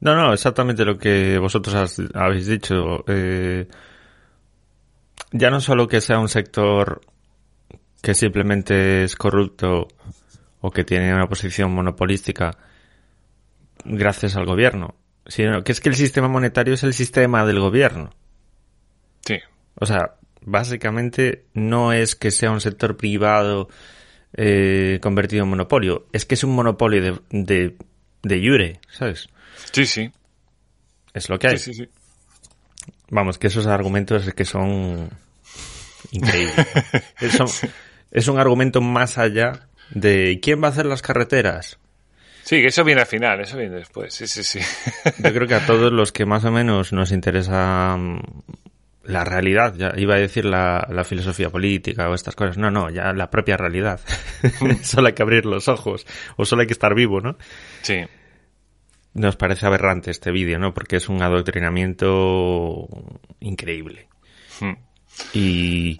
[0.00, 3.04] No, no, exactamente lo que vosotros habéis dicho.
[3.06, 3.68] Eh,
[5.30, 7.00] ya no solo que sea un sector
[8.02, 9.86] que simplemente es corrupto
[10.60, 12.50] o que tiene una posición monopolística
[13.84, 14.96] gracias al gobierno,
[15.26, 18.10] sino que es que el sistema monetario es el sistema del gobierno.
[19.24, 19.38] Sí.
[19.74, 23.68] O sea, básicamente no es que sea un sector privado
[24.34, 27.76] eh, convertido en monopolio, es que es un monopolio de, de,
[28.22, 29.28] de jure, ¿sabes?
[29.72, 30.10] Sí, sí.
[31.14, 31.58] Es lo que hay.
[31.58, 31.90] Sí, sí, sí.
[33.10, 35.10] Vamos, que esos argumentos es que son
[36.10, 36.54] increíbles.
[37.36, 37.46] Son,
[38.10, 41.78] es un argumento más allá de ¿quién va a hacer las carreteras?
[42.42, 44.60] Sí, que eso viene al final, eso viene después, sí, sí, sí.
[45.18, 48.20] Yo creo que a todos los que más o menos nos interesa mm,
[49.04, 52.90] la realidad, ya iba a decir la, la filosofía política o estas cosas, no, no,
[52.90, 54.00] ya la propia realidad.
[54.82, 57.36] solo hay que abrir los ojos o solo hay que estar vivo, ¿no?
[57.82, 58.04] Sí.
[59.14, 60.72] Nos parece aberrante este vídeo, ¿no?
[60.72, 62.88] Porque es un adoctrinamiento
[63.40, 64.08] increíble.
[64.60, 64.74] Hmm.
[65.34, 65.98] Y,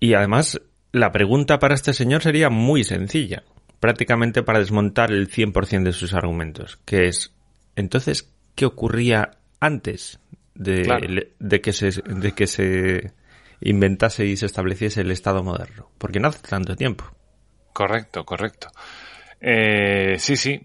[0.00, 0.60] y además,
[0.92, 3.42] la pregunta para este señor sería muy sencilla,
[3.80, 7.34] prácticamente para desmontar el 100% de sus argumentos, que es,
[7.76, 10.20] entonces, ¿qué ocurría antes
[10.58, 11.06] de, Claro.
[11.38, 13.12] de, que, se, de que se
[13.60, 15.90] inventase y se estableciese el Estado moderno?
[15.98, 17.04] Porque no hace tanto tiempo.
[17.72, 18.68] Correcto, correcto.
[19.40, 20.60] Eh, sí, sí.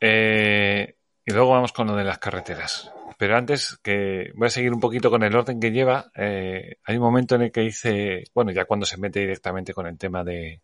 [0.00, 0.94] Eh,
[1.24, 2.92] y luego vamos con lo de las carreteras.
[3.18, 6.96] Pero antes, que voy a seguir un poquito con el orden que lleva, eh, hay
[6.96, 10.22] un momento en el que dice, bueno, ya cuando se mete directamente con el tema
[10.22, 10.60] de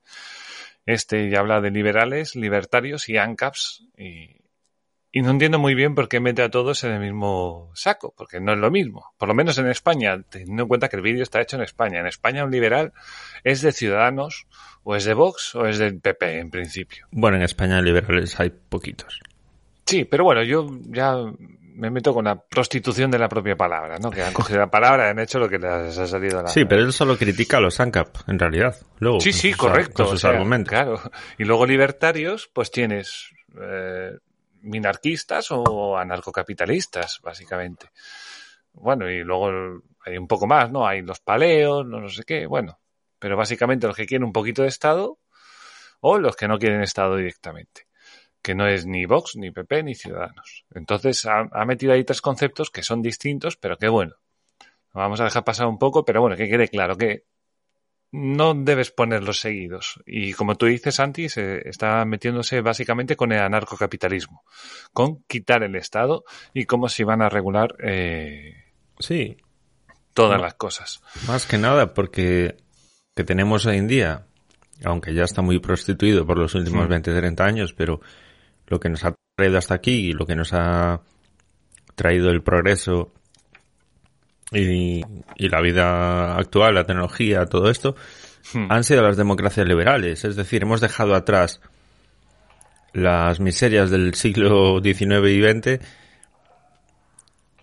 [0.85, 4.42] este y habla de liberales, libertarios y ANCAPs, y,
[5.13, 8.41] y no entiendo muy bien por qué mete a todos en el mismo saco, porque
[8.41, 9.13] no es lo mismo.
[9.19, 12.01] Por lo menos en España, teniendo en cuenta que el vídeo está hecho en España.
[12.01, 12.93] En España un liberal
[13.45, 14.47] es de Ciudadanos,
[14.85, 17.07] o es de Vox, o es del PP en principio.
[17.11, 19.21] Bueno, en España liberales hay poquitos.
[19.87, 21.15] Sí, pero bueno, yo ya
[21.75, 24.11] me meto con la prostitución de la propia palabra, ¿no?
[24.11, 26.49] Que han cogido la palabra y han hecho lo que les ha salido a la
[26.49, 28.77] Sí, pero él solo critica a los ANCAP, en realidad.
[28.99, 30.05] Luego, Sí, sí, sus- correcto.
[30.05, 30.69] o sus sea, argumentos.
[30.71, 31.01] Claro.
[31.39, 34.13] Y luego libertarios, pues tienes eh,
[34.63, 37.91] minarquistas o anarcocapitalistas, básicamente.
[38.73, 40.87] Bueno, y luego hay un poco más, ¿no?
[40.87, 42.79] Hay los paleos, no, no sé qué, bueno.
[43.19, 45.19] Pero básicamente los que quieren un poquito de Estado
[46.01, 47.87] o los que no quieren Estado directamente.
[48.43, 50.65] Que no es ni Vox, ni PP, ni Ciudadanos.
[50.75, 54.17] Entonces ha, ha metido ahí tres conceptos que son distintos, pero que bueno.
[54.95, 57.25] Vamos a dejar pasar un poco, pero bueno, que quede claro que
[58.13, 60.01] no debes ponerlos seguidos.
[60.07, 64.45] Y como tú dices, Santi, se está metiéndose básicamente con el anarcocapitalismo,
[64.93, 68.55] con quitar el Estado y cómo se van a regular eh,
[68.99, 69.37] Sí,
[70.15, 70.45] todas No.
[70.45, 71.01] las cosas.
[71.27, 72.57] Más que nada porque
[73.17, 74.27] que tenemos hoy en día,
[74.85, 76.91] aunque ya está muy prostituido por los últimos Mm.
[76.91, 78.01] 20, 30 años, pero
[78.67, 81.01] lo que nos ha traído hasta aquí y lo que nos ha
[81.95, 83.13] traído el progreso
[84.53, 85.03] y,
[85.37, 87.95] y la vida actual, la tecnología, todo esto,
[88.55, 88.67] Hmm.
[88.71, 90.25] han sido las democracias liberales.
[90.25, 91.61] Es decir, hemos dejado atrás
[92.93, 95.81] las miserias del siglo XIX y XX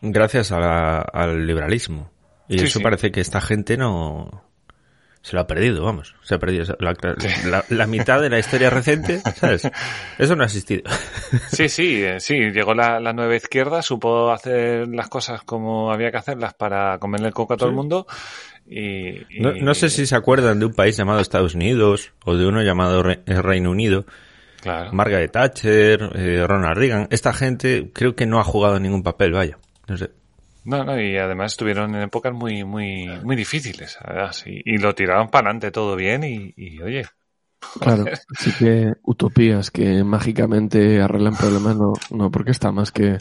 [0.01, 2.09] gracias a la- al liberalismo.
[2.47, 2.83] Y Sí, eso sí.
[2.83, 4.43] parece que esta gente no...
[5.21, 6.15] Se lo ha perdido, vamos.
[6.23, 6.63] Se ha perdido.
[6.79, 6.95] La,
[7.45, 9.69] la- la mitad de la historia reciente, ¿sabes?
[10.17, 10.83] Eso no ha existido.
[11.51, 12.35] Sí, sí, eh, sí.
[12.51, 17.27] Llegó la, la nueva izquierda, supo hacer las cosas como había que hacerlas para comerle
[17.27, 17.71] el coco a todo Sí.
[17.71, 18.07] el mundo.
[18.67, 22.35] Y, y- No, no sé si se acuerdan de un país llamado Estados Unidos o
[22.37, 24.05] de uno llamado Re- Reino Unido.
[24.61, 24.91] Claro.
[24.93, 27.07] Margaret Thatcher, eh, Ronald Reagan.
[27.11, 29.57] Esta gente creo que no ha jugado ningún papel, vaya.
[29.87, 30.11] No sé.
[30.65, 34.31] No, no, y además estuvieron en épocas muy, muy, muy difíciles, ¿verdad?
[34.33, 37.05] Sí, y lo tiraron para adelante todo bien y, y, oye,
[37.79, 38.05] Claro,
[38.37, 43.17] así que utopías que mágicamente arreglan problemas no, no porque está más que,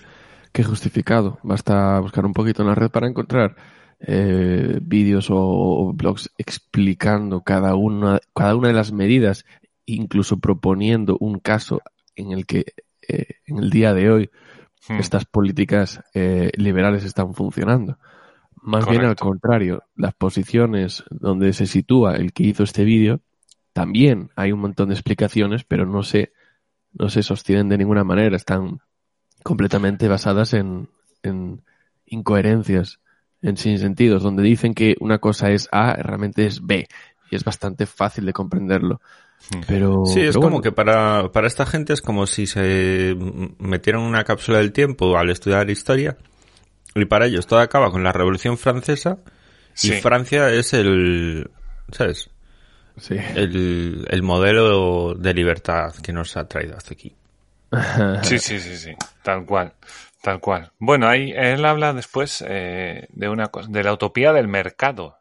[0.53, 1.39] que justificado.
[1.43, 3.57] Basta buscar un poquito en la red para encontrar
[4.01, 9.45] eh, vídeos o, o blogs explicando cada una, cada una de las medidas,
[9.87, 11.83] incluso proponiendo un caso
[12.15, 12.67] en el que
[13.09, 14.31] eh, en el día de hoy
[14.89, 17.99] hmm, estas políticas eh, liberales están funcionando.
[18.61, 23.21] Más bien al contrario, las posiciones donde se sitúa el que hizo este vídeo,
[23.73, 26.33] también hay un montón de explicaciones, pero no se,
[26.93, 28.81] no se sostienen de ninguna manera, están
[29.43, 30.89] completamente basadas en,
[31.23, 31.63] en
[32.05, 33.01] incoherencias
[33.43, 36.89] en sin sentidos, donde dicen que una cosa es A, realmente es B.
[37.31, 39.01] Y es bastante fácil de comprenderlo.
[39.67, 43.17] Pero, Sí, es pero como bueno, que para, para esta gente es como si se
[43.59, 46.17] metieran en una cápsula del tiempo al estudiar historia
[46.95, 49.19] y para ellos todo acaba con la Revolución Francesa
[49.75, 49.95] Sí.
[49.95, 51.51] y Francia es el,
[51.93, 52.31] ¿sabes?
[52.97, 53.15] Sí.
[53.37, 57.15] El, el modelo de libertad que nos ha traído hasta aquí.
[58.23, 59.75] Sí, sí, sí, sí, tal cual,
[60.23, 60.73] tal cual.
[60.79, 65.18] Bueno, ahí él habla después eh, de una cosa, de la utopía del mercado.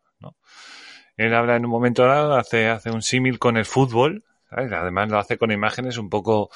[1.17, 4.23] Él habla en un momento dado, hace, hace un símil con el fútbol.
[4.49, 6.49] Además lo hace con imágenes un poco...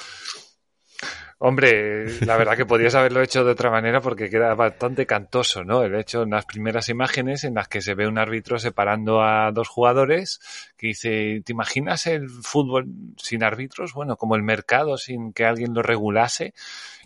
[1.44, 5.82] Hombre, la verdad que podías haberlo hecho de otra manera porque queda bastante cantoso, ¿no?
[5.82, 9.52] El hecho en las primeras imágenes en las que se ve un árbitro separando a
[9.52, 10.40] dos jugadores
[10.78, 12.86] que dice, ¿te imaginas el fútbol
[13.18, 13.94] sin árbitros?
[13.94, 16.54] Bueno, como el mercado sin que alguien lo regulase.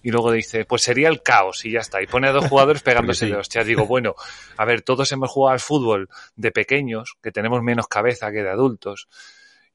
[0.04, 2.02] Y luego dice, pues sería el caos y ya está.
[2.02, 3.32] Y pone a dos jugadores pegándose Sí.
[3.32, 3.66] de hostias.
[3.66, 4.16] Digo, bueno,
[4.58, 8.50] a ver, todos hemos jugado al fútbol de pequeños, que tenemos menos cabeza que de
[8.50, 9.08] adultos,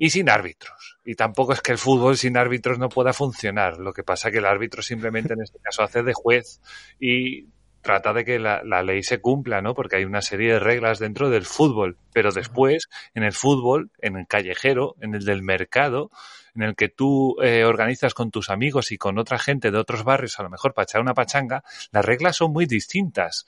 [0.02, 0.96] y sin árbitros.
[1.04, 3.78] Y tampoco es que el fútbol sin árbitros no pueda funcionar.
[3.78, 6.62] Lo que pasa que el árbitro simplemente en este caso hace de juez
[6.98, 7.48] y
[7.82, 9.74] trata de que la, la ley se cumpla, ¿no?
[9.74, 11.98] Porque hay una serie de reglas dentro del fútbol.
[12.14, 16.10] Pero después, en el fútbol, en el callejero, en el del mercado,
[16.54, 20.02] en el que tú eh, organizas con tus amigos y con otra gente de otros
[20.02, 23.44] barrios, a lo mejor para echar una pachanga, las reglas son muy distintas.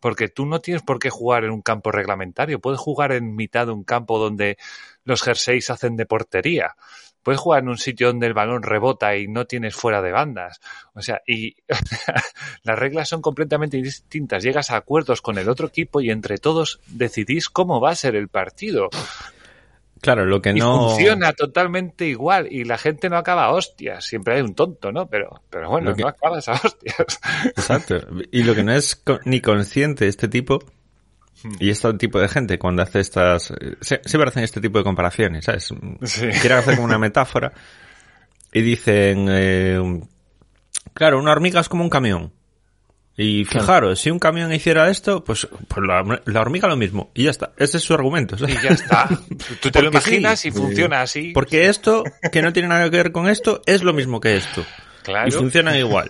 [0.00, 3.66] Porque tú no tienes por qué jugar en un campo reglamentario, puedes jugar en mitad
[3.66, 4.58] de un campo donde
[5.04, 6.76] los jerseys hacen de portería.
[7.22, 10.60] Puedes jugar en un sitio donde el balón rebota y no tienes fuera de bandas.
[10.94, 11.56] O sea, y
[12.62, 14.44] las reglas son completamente distintas.
[14.44, 18.14] Llegas a acuerdos con el otro equipo y entre todos decidís cómo va a ser
[18.14, 18.90] el partido.
[20.00, 20.90] Claro, lo que Y no...
[20.90, 24.04] funciona totalmente igual y la gente no acaba a hostias.
[24.04, 25.08] Siempre hay un tonto, ¿no?
[25.08, 27.18] Pero, pero bueno, que- no acabas a hostias.
[27.44, 27.96] Exacto.
[28.30, 30.58] Y lo que no es ni consciente este tipo
[31.60, 33.52] y este tipo de gente cuando hace estas...
[33.80, 35.72] Siempre hacen este tipo de comparaciones, ¿sabes?
[36.02, 36.28] Sí.
[36.40, 37.52] Quieren hacer como una metáfora
[38.52, 39.26] y dicen...
[39.30, 40.00] eh,
[40.92, 42.32] claro, una hormiga es como un camión.
[43.18, 47.10] Y fijaros, si un camión hiciera esto, pues, pues la, la hormiga lo mismo.
[47.14, 47.52] Y ya está.
[47.56, 48.36] Ese es su argumento.
[48.36, 48.56] ¿sabes?
[48.56, 49.08] Y ya está.
[49.62, 49.96] Tú te lo sí.
[49.96, 51.30] imaginas y funciona así.
[51.32, 54.64] Porque esto, que no tiene nada que ver con esto, es lo mismo que esto.
[55.02, 55.28] Claro.
[55.28, 56.06] Y funcionan igual.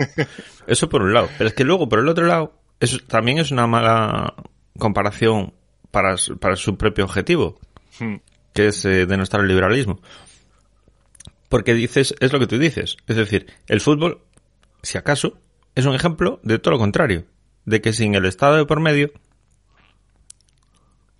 [0.67, 1.29] Eso por un lado.
[1.39, 4.35] Pero es que luego, por el otro lado, eso también es una mala
[4.79, 5.55] comparación
[5.93, 7.61] para, su- para su propio objetivo,
[8.01, 8.17] Hmm.
[8.53, 10.01] que es eh, denostar el liberalismo.
[11.49, 12.97] Porque dices, es lo que tú dices.
[13.07, 14.21] Es decir, el fútbol,
[14.83, 15.39] si acaso,
[15.77, 17.25] es un ejemplo de todo lo contrario.
[17.65, 19.13] De que sin el Estado de por medio,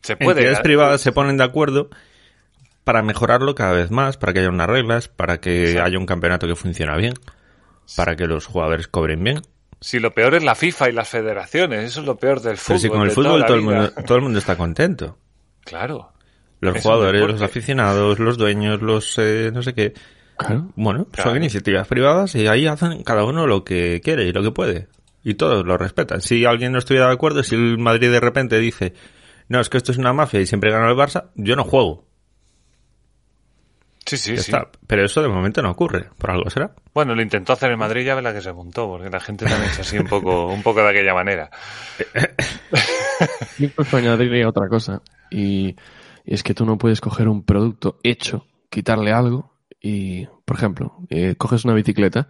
[0.01, 0.41] Se puede.
[0.41, 1.91] entidades privadas se ponen de acuerdo
[2.83, 6.47] para mejorarlo cada vez más, para que haya unas reglas, para que haya un campeonato
[6.47, 7.15] que funcione bien,
[7.97, 9.43] para que los jugadores cobren bien.
[9.81, 12.67] Si lo peor es la FIFA y las federaciones, eso es lo peor del fútbol.
[12.69, 15.19] Pero si con el fútbol todo el, mundo, todo el mundo está contento.
[15.65, 16.13] Claro.
[16.61, 19.93] Los jugadores, los aficionados, los dueños, los eh, no sé qué.
[20.39, 20.69] Claro.
[20.77, 21.31] Bueno, Claro.
[21.31, 24.89] son iniciativas privadas y ahí hacen cada uno lo que quiere y lo que puede.
[25.25, 26.21] Y todos lo respetan.
[26.21, 28.93] Si alguien no estuviera de acuerdo, si el Madrid de repente dice,
[29.49, 32.05] no, es que esto es una mafia y siempre gana el Barça, yo no juego.
[34.05, 34.53] Sí, sí, Ya sí.
[34.53, 34.69] está.
[34.87, 36.11] Pero eso de momento no ocurre.
[36.17, 36.71] Por algo será.
[36.95, 39.47] Bueno, lo intentó hacer en Madrid, ya ves la que se montó, porque la gente
[39.47, 41.51] también es así un poco, un poco de aquella manera.
[43.59, 45.03] Yo incluso añadiría otra cosa.
[45.31, 45.75] Y,
[46.25, 50.97] y es que tú no puedes coger un producto hecho, quitarle algo y, por ejemplo,
[51.11, 52.29] eh, coges una bicicleta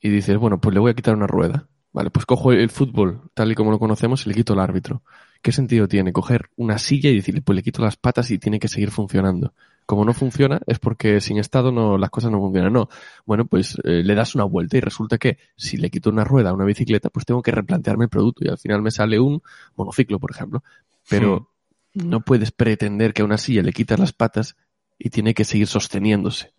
[0.00, 1.68] y dices, bueno, pues le voy a quitar una rueda.
[1.92, 5.02] Vale, pues cojo el fútbol tal y como lo conocemos y le quito el árbitro.
[5.42, 8.58] ¿Qué sentido tiene coger una silla y decirle, pues le quito las patas y tiene
[8.58, 9.52] que seguir funcionando?
[9.84, 12.72] Como no funciona es porque sin estado no las cosas no funcionan.
[12.72, 12.88] No,
[13.26, 16.50] bueno, pues eh, le das una vuelta y resulta que si le quito una rueda
[16.50, 19.42] a una bicicleta, pues tengo que replantearme el producto y al final me sale un
[19.76, 20.62] monociclo, por ejemplo.
[21.08, 21.50] Pero
[21.92, 24.56] no puedes pretender que a una silla le quitas las patas
[24.98, 26.52] y tiene que seguir sosteniéndose.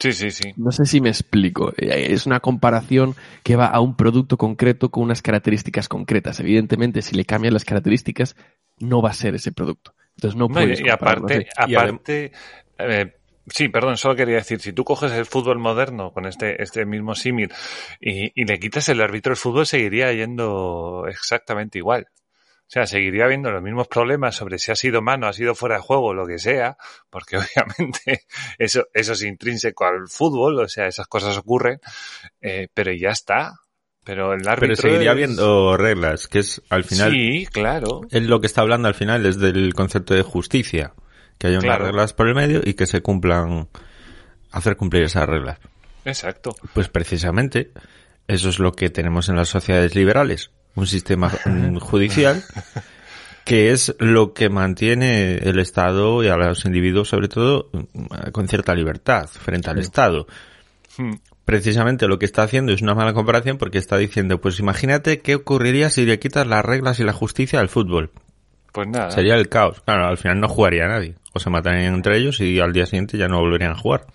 [0.00, 0.54] Sí, sí, sí.
[0.56, 1.72] No sé si me explico.
[1.76, 6.40] Eh, Es una comparación que va a un producto concreto con unas características concretas.
[6.40, 8.34] Evidentemente, si le cambian las características,
[8.78, 9.94] no va a ser ese producto.
[10.16, 12.32] Entonces no, No, puedes y, aparte, aparte,
[12.78, 13.12] eh,
[13.46, 17.14] sí, perdón, solo quería decir, si tú coges el fútbol moderno con este, este mismo
[17.14, 17.52] símil
[18.00, 22.08] y, y le quitas el árbitro, el fútbol seguiría yendo exactamente igual.
[22.70, 25.74] O sea, seguiría habiendo los mismos problemas sobre si ha sido mano, ha sido fuera
[25.74, 26.76] de juego, lo que sea,
[27.10, 28.26] porque obviamente
[28.58, 31.80] eso, eso es intrínseco al fútbol, o sea, esas cosas ocurren,
[32.40, 33.54] eh, pero ya está.
[34.04, 38.02] Pero el árbitro Pero seguiría es- habiendo reglas, que es al final, Sí, claro.
[38.12, 40.94] él lo que está hablando al final es del concepto de justicia,
[41.38, 41.86] que haya unas Claro.
[41.86, 43.68] reglas por el medio y que se cumplan,
[44.52, 45.58] hacer cumplir esas reglas.
[46.04, 46.54] Exacto.
[46.72, 47.72] Pues precisamente
[48.28, 50.50] eso es lo que tenemos en las sociedades liberales.
[50.74, 51.30] Un sistema
[51.80, 52.42] judicial
[53.44, 57.68] que es lo que mantiene el Estado y a los individuos, sobre todo,
[58.32, 60.26] con cierta libertad frente al Estado.
[60.96, 61.14] Hmm.
[61.44, 65.34] Precisamente lo que está haciendo es una mala comparación porque está diciendo, pues imagínate qué
[65.34, 68.12] ocurriría si le quitas las reglas y la justicia al fútbol.
[68.72, 69.10] Pues nada.
[69.10, 69.80] Sería el caos.
[69.80, 71.16] Claro, al final no jugaría nadie.
[71.32, 74.06] O se matarían entre ellos y al día siguiente ya no volverían a jugar.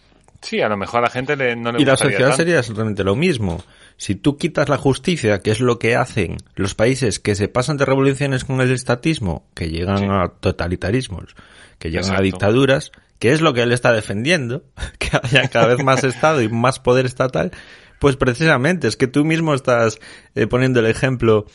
[0.41, 2.37] Sí, a lo mejor a la gente le, no le Y la sociedad tanto.
[2.37, 3.61] sería exactamente lo mismo.
[3.97, 7.77] Si tú quitas la justicia, que es lo que hacen los países que se pasan
[7.77, 10.05] de revoluciones con el estatismo, que llegan Sí.
[10.09, 11.35] a totalitarismos,
[11.79, 14.63] que llegan a dictaduras, que es lo que él está defendiendo,
[14.99, 17.51] que haya cada vez más Estado y más poder estatal,
[17.99, 19.99] pues precisamente es que tú mismo estás
[20.35, 21.45] eh, poniendo el ejemplo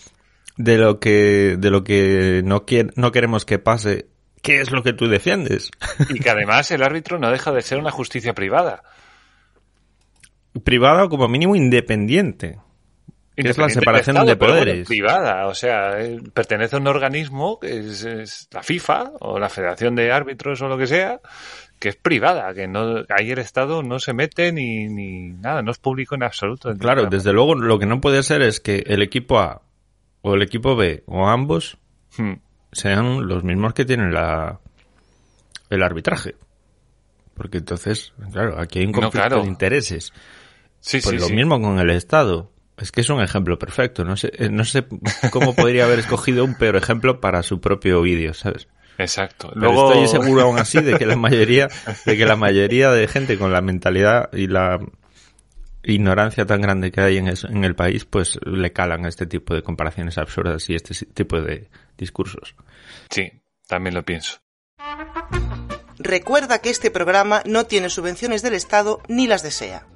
[0.56, 2.64] de lo que, de lo que no,
[2.96, 4.06] no queremos que pase.
[4.42, 5.70] ¿Qué es lo que tú defiendes?
[6.08, 8.82] Y que además el árbitro no deja de ser una justicia privada.
[10.64, 12.58] Privada o como mínimo independiente.
[13.36, 14.88] Que es la separación de Estado, pero bueno, poderes.
[14.88, 19.48] privada, o sea, eh, pertenece a un organismo que es, es la FIFA o la
[19.48, 21.20] Federación de Árbitros o lo que sea,
[21.78, 25.70] que es privada, que no ahí el Estado no se mete ni, ni nada, no
[25.70, 26.74] es público en absoluto.
[26.76, 29.62] Claro, desde luego lo que no puede ser es que el equipo A
[30.20, 31.78] o el equipo B o ambos
[32.18, 32.34] Hmm.
[32.72, 34.58] sean los mismos que tienen la
[35.70, 36.34] el arbitraje.
[37.34, 39.42] Porque entonces, claro, aquí hay un No, conflicto claro.
[39.42, 40.12] de intereses.
[40.80, 41.32] Sí, Pues sí, lo sí.
[41.34, 42.50] mismo con el Estado.
[42.78, 44.04] Es que es un ejemplo perfecto.
[44.04, 44.86] No sé, eh, no sé
[45.30, 48.68] cómo podría haber escogido un peor ejemplo para su propio vídeo, ¿sabes?
[48.96, 49.48] Exacto.
[49.54, 51.68] Pero Luego, estoy seguro aún así de que la mayoría,
[52.06, 54.78] de que la mayoría de gente con la mentalidad y la
[55.82, 59.26] ignorancia tan grande que hay en, eso- en el país, pues le calan a este
[59.26, 61.68] tipo de comparaciones absurdas y este tipo de
[61.98, 62.54] discursos.
[63.10, 63.30] sí,
[63.66, 64.38] también lo pienso.
[65.98, 69.86] Recuerda que este programa no tiene subvenciones del Estado ni las desea.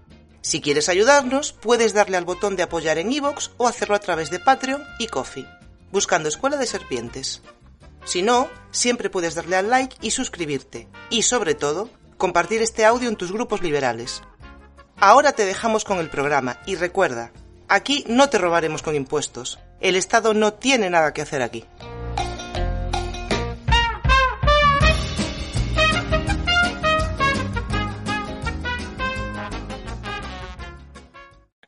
[0.45, 4.29] Si quieres ayudarnos, puedes darle al botón de apoyar en iVoox o hacerlo a través
[4.29, 5.49] de Patreon y Coffee,
[5.91, 7.41] buscando Escuela de Serpientes.
[8.05, 11.89] Si no, siempre puedes darle al like y suscribirte, y sobre todo,
[12.19, 14.21] compartir este audio en tus grupos liberales.
[14.99, 17.33] Ahora te dejamos con el programa y recuerda,
[17.67, 19.59] aquí no te robaremos con impuestos.
[19.81, 21.65] El Estado no tiene nada que hacer aquí.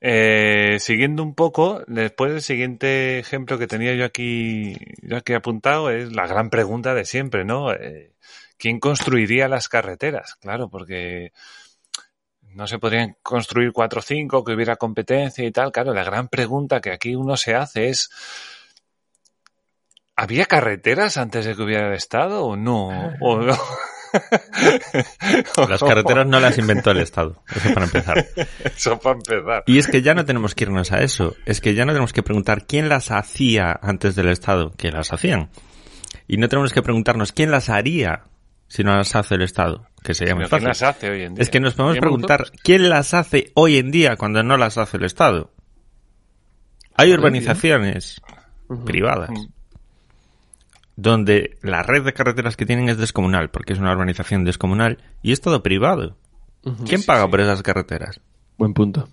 [0.09, 5.91] Eh, siguiendo un poco, después el siguiente ejemplo que tenía yo aquí, yo aquí apuntado
[5.91, 7.73] es la gran pregunta de siempre, ¿no?
[7.73, 8.15] Eh,
[8.57, 10.37] ¿Quién construiría las carreteras?
[10.37, 11.33] Claro, porque
[12.43, 15.73] no se podrían construir cuatro o cinco, que hubiera competencia y tal.
[15.73, 18.09] Claro, la gran pregunta que aquí uno se hace es,
[20.15, 22.91] ¿había carreteras antes de que hubiera el Estado o no?
[23.21, 23.57] ¿O no?
[25.69, 28.27] Las carreteras no las inventó el Estado, eso para empezar.
[28.77, 29.65] Eso para empezar.
[29.67, 32.13] Y es que ya no tenemos que irnos a eso, es que ya no tenemos
[32.13, 35.51] que preguntar quién las hacía antes del Estado, que las hacían.
[36.29, 38.25] Y no tenemos que preguntarnos quién las haría
[38.69, 40.87] si no las hace el Estado, que sería muy Pero ¿Quién fácil.
[40.87, 41.43] las hace hoy en día?
[41.43, 44.77] Es que nos podemos ¿Quién preguntar quién las hace hoy en día cuando no las
[44.79, 45.53] hace el Estado.
[46.97, 48.21] Hay urbanizaciones
[48.85, 49.56] privadas Mm.
[50.97, 55.33] Donde la red de carreteras que tienen es descomunal, porque es una urbanización descomunal y
[55.33, 56.17] es todo privado.
[56.87, 57.31] ¿Quién Sí, paga sí.
[57.31, 58.21] por esas carreteras?
[58.59, 59.09] Buen punto.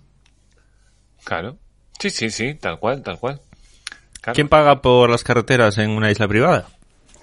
[1.24, 1.56] Claro.
[1.98, 3.40] Sí, sí, sí, tal cual, tal cual.
[4.20, 6.66] Claro, ¿Quién paga por las carreteras en una isla privada?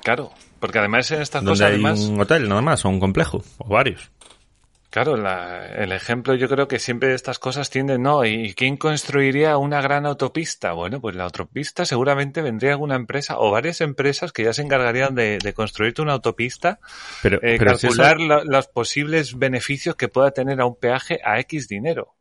[0.04, 0.32] claro.
[0.60, 3.44] Porque además en estas Donde cosas, hay además, un hotel nada más, o un complejo,
[3.58, 4.12] o varios.
[4.92, 8.24] Claro, la- el ejemplo yo creo que siempre estas cosas tienden, ¿no?
[8.26, 10.74] ¿Y quién construiría una gran autopista?
[10.74, 15.16] Bueno, pues la autopista seguramente vendría alguna empresa o varias empresas que ya se encargarían
[15.16, 16.80] de, de construirte una autopista,
[17.24, 20.76] Pero, eh, pero si eso- calcular la- los posibles beneficios que pueda tener a un
[20.76, 22.14] peaje a X dinero.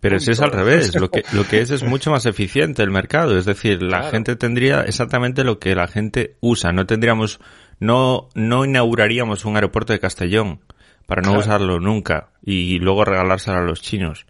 [0.00, 2.90] Pero si es al revés, lo que, lo que es es mucho más eficiente el
[2.90, 3.38] mercado.
[3.38, 4.10] Es decir, la Claro.
[4.10, 6.72] gente tendría exactamente lo que la gente usa.
[6.72, 7.40] No tendríamos,
[7.80, 10.60] no, no inauguraríamos un aeropuerto de Castellón
[11.06, 11.40] para no Claro.
[11.40, 14.26] usarlo nunca y luego regalárselo a los chinos.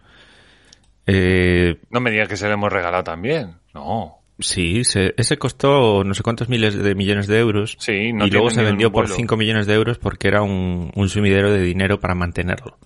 [1.06, 3.54] Eh, No me digas que se lo hemos regalado también.
[3.74, 4.18] No.
[4.38, 8.30] sí, se- ese costó no sé cuántos miles de millones de euros Sí, no y
[8.30, 9.14] luego se vendió por vuelo.
[9.16, 12.76] 5 millones de euros porque era un, un sumidero de dinero para mantenerlo.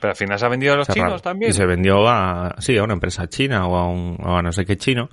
[0.00, 1.06] Pero al final se ha vendido a los Cerrado.
[1.10, 1.50] chinos también.
[1.50, 4.52] Y se vendió a, sí, a una empresa china o a, un, o a no
[4.52, 5.08] sé qué chino.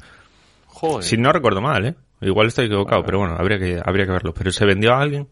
[0.67, 1.03] Joder.
[1.03, 1.95] Si no recuerdo mal, ¿eh?
[2.21, 3.05] Igual estoy equivocado, Vale.
[3.05, 4.33] pero bueno, habría que, habría que verlo.
[4.33, 5.27] Pero se vendió a alguien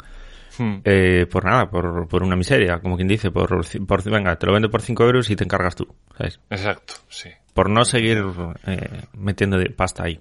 [0.58, 0.80] Hmm.
[0.84, 3.64] eh, por nada, por, por una miseria, como quien dice, por,
[4.06, 5.88] venga, te lo vendo por 5 euros y te encargas tú,
[6.18, 6.39] ¿sabes?
[6.49, 7.30] Exacto, sí.
[7.54, 8.24] Por no seguir
[8.66, 10.20] eh, metiendo de pasta ahí.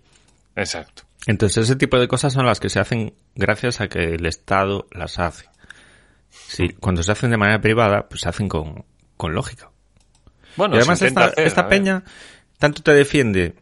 [0.57, 1.03] Exacto.
[1.27, 4.87] Entonces ese tipo de cosas son las que se hacen gracias a que el Estado
[4.93, 5.47] las hace.
[6.31, 8.85] Sí, cuando se hacen de manera privada, pues se hacen con,
[9.17, 9.71] con lógica.
[10.57, 12.05] Bueno, y además esta, hacer, esta peña
[12.59, 13.55] tanto te defiende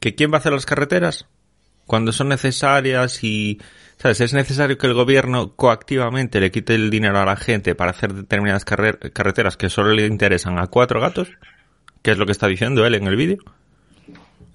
[0.00, 1.26] que quién va a hacer las carreteras
[1.86, 3.60] cuando son necesarias y,
[4.02, 4.20] ¿sabes?
[4.20, 8.12] Es necesario que el gobierno coactivamente le quite el dinero a la gente para hacer
[8.12, 11.28] determinadas carrer- carreteras que solo le interesan a cuatro gatos,
[12.02, 13.38] que es lo que está diciendo él en el vídeo.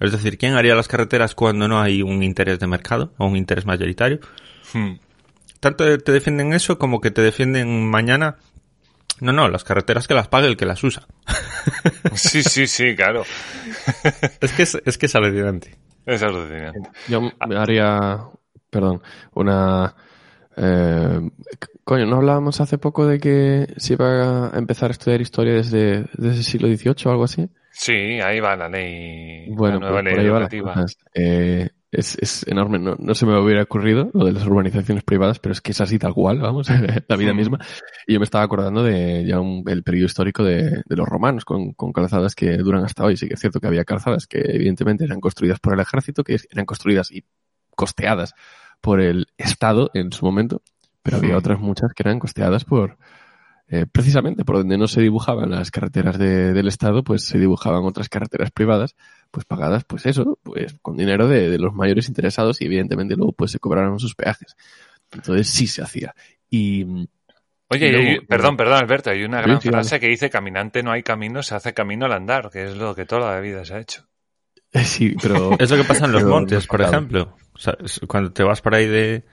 [0.00, 3.36] Es decir, ¿quién haría las carreteras cuando no hay un interés de mercado o un
[3.36, 4.20] interés mayoritario?
[4.72, 4.96] Hmm.
[5.60, 8.36] Tanto te defienden eso como que te defienden mañana.
[9.20, 11.06] No, no, las carreteras que las pague el que las usa.
[12.14, 13.24] Sí, sí, sí, claro.
[14.40, 15.76] Es que es, es que es alucinante.
[16.06, 16.90] Es alucinante.
[17.08, 18.18] Yo me haría,
[18.70, 19.02] perdón,
[19.34, 19.94] una...
[20.56, 21.20] eh,
[21.84, 26.02] coño, ¿no hablábamos hace poco de que se iba a empezar a estudiar historia desde,
[26.14, 27.48] desde el siglo XVIII o algo así?
[27.70, 29.46] Sí, ahí va la ley.
[29.50, 30.96] Bueno, la nueva pues ley por ahí cosas.
[31.14, 35.38] Eh, es, es enorme, no, no se me hubiera ocurrido lo de las urbanizaciones privadas,
[35.38, 36.68] pero es que es así tal cual, vamos,
[37.08, 37.36] la vida Mm.
[37.36, 37.58] misma.
[38.06, 41.44] Y yo me estaba acordando de ya un- el periodo histórico de, de los romanos,
[41.44, 43.16] con, con calzadas que duran hasta hoy.
[43.16, 46.36] Sí que es cierto que había calzadas que evidentemente eran construidas por el ejército, que
[46.50, 47.24] eran construidas y
[47.78, 48.34] costeadas
[48.80, 50.60] por el Estado en su momento,
[51.02, 52.98] pero había otras muchas que eran costeadas por,
[53.68, 57.84] eh, precisamente por donde no se dibujaban las carreteras de- del Estado, pues se dibujaban
[57.84, 58.96] otras carreteras privadas,
[59.30, 63.32] pues pagadas, pues eso, pues con dinero de, de los mayores interesados y evidentemente luego
[63.32, 64.56] pues se cobraron sus peajes.
[65.12, 66.14] Entonces sí se hacía.
[66.50, 66.84] Y
[67.70, 70.82] Oye, Y luego- hay- perdón, perdón, Alberto, hay una gran sí, frase que dice caminante
[70.82, 73.62] no hay camino, se hace camino al andar, que es lo que toda la vida
[73.66, 74.06] se ha hecho.
[74.84, 77.36] sí, pero Es lo que pasa en los montes, por ejemplo.
[77.54, 79.24] O sea, es- cuando te vas por ahí de,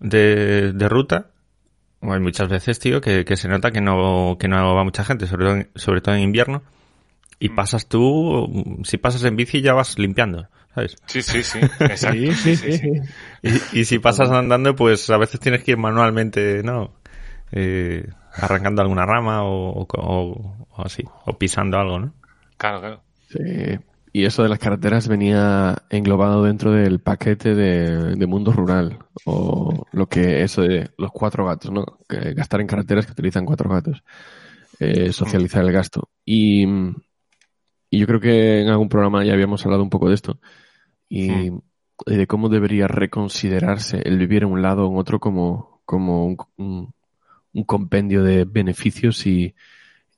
[0.00, 1.30] de, de ruta,
[2.02, 5.26] hay muchas veces, tío, que, que se nota que no, que no va mucha gente,
[5.26, 6.62] sobre todo, en, sobre todo en invierno.
[7.38, 10.96] Y pasas tú, si pasas en bici ya vas limpiando, ¿sabes?
[11.06, 12.16] Sí, sí, sí, exacto.
[12.16, 12.90] sí, sí, sí, sí.
[13.42, 16.92] Y, y si pasas andando, pues a veces tienes que ir manualmente, ¿no?
[17.52, 22.14] Eh, arrancando alguna rama o, o, o- o así, o pisando algo, ¿no?
[22.56, 23.02] Claro, claro.
[23.28, 23.78] Sí.
[24.16, 28.98] Y eso de las carreteras venía englobado dentro del paquete de, de mundo rural.
[29.26, 31.84] O lo que eso de los cuatro gatos, ¿no?
[32.08, 34.02] Que gastar en carreteras que utilizan cuatro gatos.
[34.80, 36.08] Eh, socializar el gasto.
[36.24, 36.64] Y,
[37.90, 40.40] y yo creo que en algún programa ya habíamos hablado un poco de esto.
[41.10, 41.48] Y,
[42.06, 46.24] y de cómo debería reconsiderarse el vivir en un lado o en otro como, como
[46.24, 46.94] un, un-
[47.52, 49.54] un compendio de beneficios y,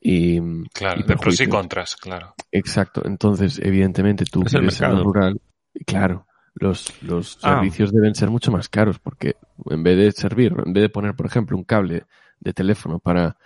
[0.01, 0.39] y,
[0.69, 1.49] Claro, y de pros y perjuicios.
[1.49, 2.33] contras, claro.
[2.51, 3.01] Exacto.
[3.05, 5.03] Entonces, evidentemente, tú Es el vives en un mercado.
[5.03, 5.41] rural.
[5.73, 6.25] y Claro,
[6.55, 7.55] los, los Ah.
[7.55, 9.35] servicios deben ser mucho más caros porque
[9.69, 12.05] en vez de servir, en vez de poner, por ejemplo, un cable
[12.39, 13.37] de teléfono para,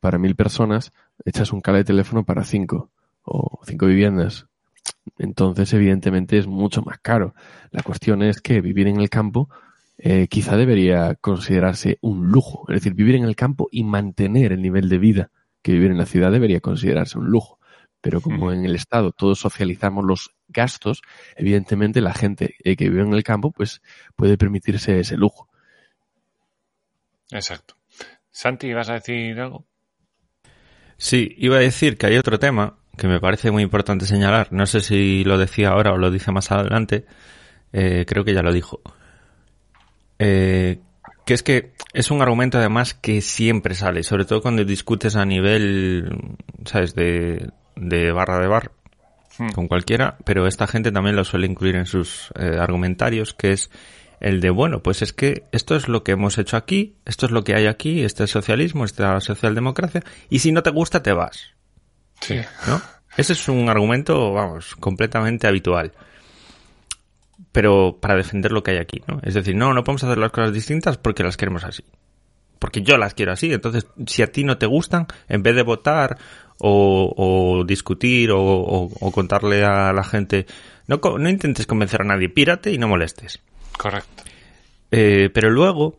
[0.00, 0.92] para mil personas,
[1.24, 2.90] echas un cable de teléfono para cinco
[3.22, 4.46] o cinco viviendas.
[5.18, 7.34] Entonces, evidentemente, es mucho más caro.
[7.70, 9.48] La cuestión es que vivir en el campo
[9.98, 12.64] eh, quizá debería considerarse un lujo.
[12.68, 15.30] Es decir, vivir en el campo y mantener el nivel de vida
[15.62, 17.58] que vivir en la ciudad debería considerarse un lujo.
[18.00, 21.02] Pero como en el Estado todos socializamos los gastos,
[21.36, 23.82] evidentemente la gente eh, que vive en el campo pues
[24.16, 25.48] puede permitirse ese lujo.
[27.30, 27.76] Exacto.
[28.30, 29.66] Santi, ¿vas a decir algo?
[30.96, 34.52] Sí, iba a decir que hay otro tema que me parece muy importante señalar.
[34.52, 37.06] No sé si lo decía ahora o lo dice más adelante.
[37.72, 38.80] Eh, creo que ya lo dijo.
[40.18, 40.78] Eh,
[41.24, 45.24] que es que es un argumento además que siempre sale, sobre todo cuando discutes a
[45.24, 48.72] nivel, ¿sabes?, de, de barra de bar
[49.40, 49.52] Hmm.
[49.52, 53.70] con cualquiera, pero esta gente también lo suele incluir en sus eh, argumentarios, que es
[54.20, 57.32] el de, bueno, pues es que esto es lo que hemos hecho aquí, esto es
[57.32, 61.02] lo que hay aquí, este es socialismo, esta es socialdemocracia, y si no te gusta
[61.02, 61.54] te vas,
[62.20, 62.38] Sí.
[62.66, 62.82] ¿no?
[63.16, 65.92] Ese es un argumento, vamos, completamente habitual.
[67.52, 69.20] Pero para defender lo que hay aquí, ¿no?
[69.22, 71.84] Es decir, no, no podemos hacer las cosas distintas porque las queremos así.
[72.58, 73.52] Porque yo las quiero así.
[73.52, 76.18] Entonces, si a ti no te gustan, en vez de votar
[76.58, 80.46] o, o discutir o, o- o contarle a la gente,
[80.86, 83.40] no, no intentes convencer a nadie, pírate y no molestes.
[83.76, 84.22] Correcto.
[84.92, 85.98] Eh, pero luego,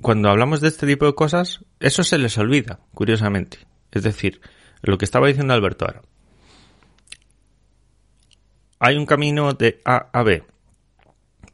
[0.00, 3.58] cuando hablamos de este tipo de cosas, eso se les olvida, curiosamente.
[3.90, 4.40] Es decir,
[4.82, 6.02] lo que estaba diciendo Alberto ahora.
[8.78, 10.42] Hay un camino de A a B,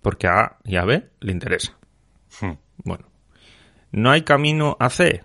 [0.03, 1.79] porque a A y a B le interesa.
[2.41, 2.53] Hmm.
[2.85, 3.07] Bueno,
[3.93, 5.25] no hay camino a C,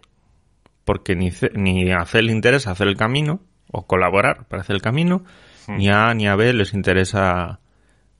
[0.86, 4.76] porque ni, C- ni a C le interesa hacer el camino, o colaborar para hacer
[4.76, 5.26] el camino,
[5.68, 7.60] ni a A ni a B les interesa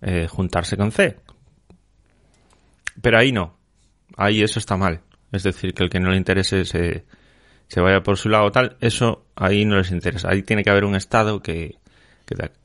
[0.02, 1.18] eh, juntarse con C.
[3.02, 3.58] Pero ahí no,
[4.18, 5.02] ahí eso está mal.
[5.32, 7.06] Es decir, que el que no le interese se,
[7.68, 10.30] se vaya por su lado tal, eso ahí no les interesa.
[10.30, 11.78] Ahí tiene que haber un Estado que...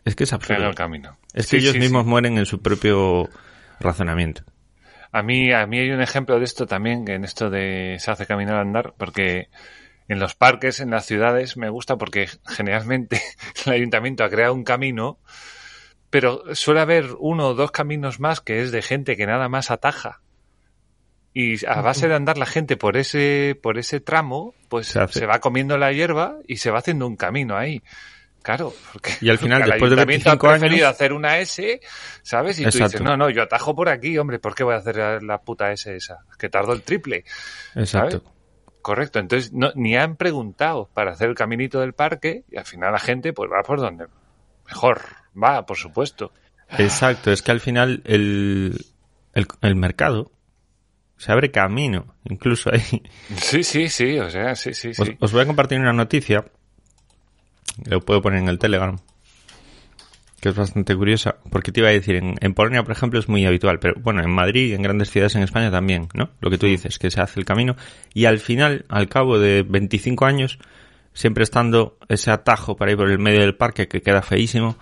[0.04, 0.66] Es que es absurdo.
[0.66, 1.16] El camino.
[1.34, 2.08] Es que ellos sí, mismos sí.
[2.08, 3.28] mueren en su propio
[3.82, 4.44] razonamiento.
[5.10, 8.10] A mí, a mí hay un ejemplo de esto también, que en esto de se
[8.10, 9.48] hace caminar al andar, porque
[10.08, 13.20] en los parques, en las ciudades, me gusta porque generalmente
[13.66, 15.18] el ayuntamiento ha creado un camino,
[16.10, 19.70] pero suele haber uno o dos caminos más que es de gente que nada más
[19.70, 20.20] ataja.
[21.34, 25.40] Y a base de andar la gente por ese, por ese tramo, pues Se va
[25.40, 27.82] comiendo la hierba y se va haciendo un camino ahí.
[28.42, 31.38] Claro, porque, Y al final, porque después de ayuntamiento 25 ha preferido años- hacer una
[31.38, 31.80] S,
[32.22, 32.58] ¿sabes?
[32.58, 34.96] Y tú dices, no, no, yo atajo por aquí, hombre, ¿por qué voy a hacer
[34.96, 36.18] la, la puta S esa?
[36.38, 37.24] Que tardo el triple.
[37.76, 38.18] Exacto.
[38.18, 38.32] ¿sabes?
[38.82, 42.90] Correcto, entonces no, ni han preguntado para hacer el caminito del parque y al final
[42.92, 44.06] la gente pues va por donde
[44.66, 45.00] mejor
[45.40, 46.32] va, por supuesto.
[46.78, 48.84] Exacto, es que al final el,
[49.34, 50.32] el, el mercado
[51.16, 53.02] se abre camino, incluso ahí.
[53.36, 55.16] Sí, sí, sí, o sea, sí, sí, Os, sí.
[55.20, 56.44] os voy a compartir una noticia,
[57.84, 58.98] lo puedo poner en el Telegram,
[60.40, 63.28] que es bastante curiosa, porque te iba a decir, en, en Polonia, por ejemplo, es
[63.28, 66.30] muy habitual, pero bueno, en Madrid y en grandes ciudades en España también, ¿no?
[66.40, 67.76] Lo que tú dices, que se hace el camino,
[68.12, 70.58] y al final, al cabo de 25 años,
[71.14, 74.76] siempre estando ese atajo para ir por el medio del parque que queda feísimo,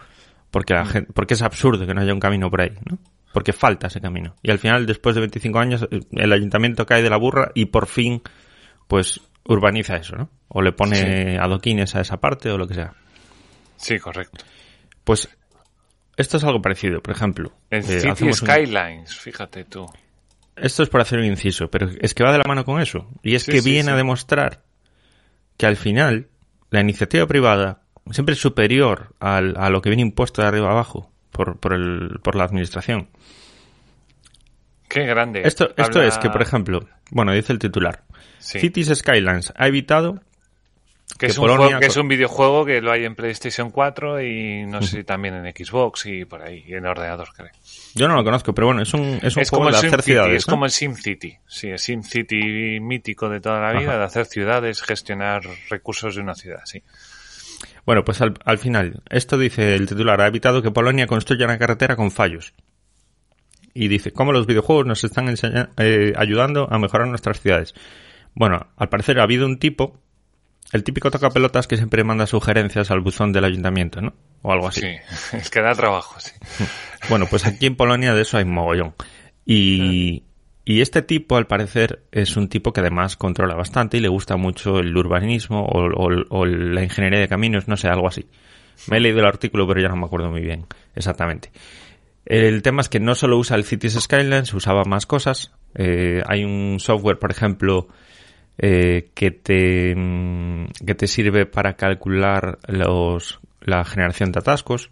[0.51, 2.99] porque la gente, porque es absurdo que no haya un camino por ahí, ¿no?
[3.33, 4.35] Porque falta ese camino.
[4.43, 7.87] Y al final, después de 25 años, el ayuntamiento cae de la burra y por
[7.87, 8.23] fin,
[8.89, 10.31] pues, urbaniza eso, ¿no?
[10.49, 12.95] O le pone adoquines a esa parte o lo que sea.
[13.77, 14.45] Sí, correcto.
[15.05, 15.29] Pues,
[16.17, 17.53] esto es algo parecido, por ejemplo.
[17.71, 19.87] En eh, City un- Skylines, fíjate tú.
[20.57, 23.09] Esto es por hacer un inciso, pero es que va de la mano con eso.
[23.23, 24.63] Y es Sí, que sí, viene a demostrar
[25.57, 26.29] que al final
[26.71, 31.11] la iniciativa privada siempre es superior al- a lo que viene impuesto de arriba abajo
[31.33, 33.09] por, por, el, por la administración.
[34.89, 35.43] Qué grande.
[35.45, 36.81] Esto, esto Habla- es que, por ejemplo,
[37.11, 38.03] bueno, dice el titular.
[38.39, 38.61] Sí.
[38.61, 40.21] Cities Skylines ha evitado
[41.19, 43.15] que, que es un Polonia juego- que co- es un videojuego que lo hay en
[43.17, 47.29] PlayStation 4 y no sé si también en Xbox y por ahí, y en ordenador,
[47.37, 47.51] creo.
[47.95, 49.79] Yo no lo conozco, pero bueno, es un, es un Es juego como, el de
[49.89, 50.37] hacer City, ciudades.
[50.37, 50.53] es ¿no?
[50.53, 51.37] como el Sim City.
[51.49, 53.99] Sí, el Sim City mítico de toda la vida, Ajá.
[53.99, 56.83] de hacer ciudades, gestionar recursos de una ciudad, sí.
[57.85, 61.59] Bueno, pues al, al final, esto dice el titular, ha evitado que Polonia construya una
[61.59, 62.55] carretera con fallos.
[63.75, 65.33] Y dice, ¿cómo los videojuegos nos están
[65.79, 67.75] eh, ayudando a mejorar nuestras ciudades?
[68.35, 69.99] Bueno, al parecer ha habido un tipo,
[70.73, 74.15] el típico tocapelotas que siempre manda sugerencias al buzón del ayuntamiento, ¿no?
[74.43, 74.81] O algo así.
[74.81, 74.89] Sí,
[75.37, 76.33] es que da trabajo, sí.
[77.09, 78.95] Bueno, pues aquí en Polonia de eso hay mogollón.
[79.47, 80.23] Y,
[80.65, 84.37] y este tipo, al parecer, es un tipo que además controla bastante y le gusta
[84.37, 88.27] mucho el urbanismo o, o- o la ingeniería de caminos, no sé, algo así.
[88.89, 91.51] Me he leído el artículo, pero ya no me acuerdo muy bien exactamente.
[92.27, 95.53] El tema es que no solo usa el Cities Skylines, usaba más cosas.
[95.75, 97.89] Eh, hay un software, por ejemplo,
[98.63, 104.91] eh, que te mm, que te sirve para calcular los la generación de atascos.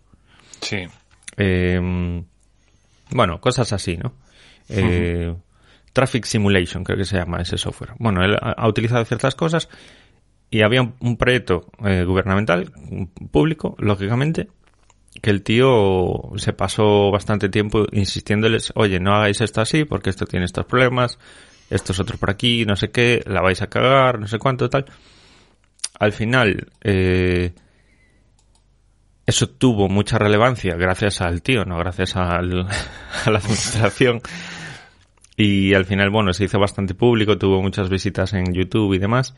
[0.60, 0.86] Sí.
[1.36, 2.22] Eh,
[3.10, 4.14] bueno, cosas así, ¿no?
[4.70, 5.34] Eh,
[5.92, 7.92] Traffic Simulation, creo que se llama ese software.
[7.98, 9.68] Bueno, él ha, ha utilizado ciertas cosas
[10.50, 12.72] y había un, un proyecto eh, gubernamental,
[13.30, 14.48] público, lógicamente,
[15.20, 20.24] que el tío se pasó bastante tiempo insistiéndoles, oye, no hagáis esto así porque esto
[20.26, 21.18] tiene estos problemas,
[21.70, 24.68] esto es otro por aquí, no sé qué, la vais a cagar, no sé cuánto,
[24.70, 24.86] tal.
[25.98, 27.52] Al final, eh,
[29.26, 32.66] eso tuvo mucha relevancia gracias al tío, no gracias al,
[33.26, 34.20] a la administración.
[35.36, 39.36] Y al final, bueno, se hizo bastante público, tuvo muchas visitas en YouTube y demás.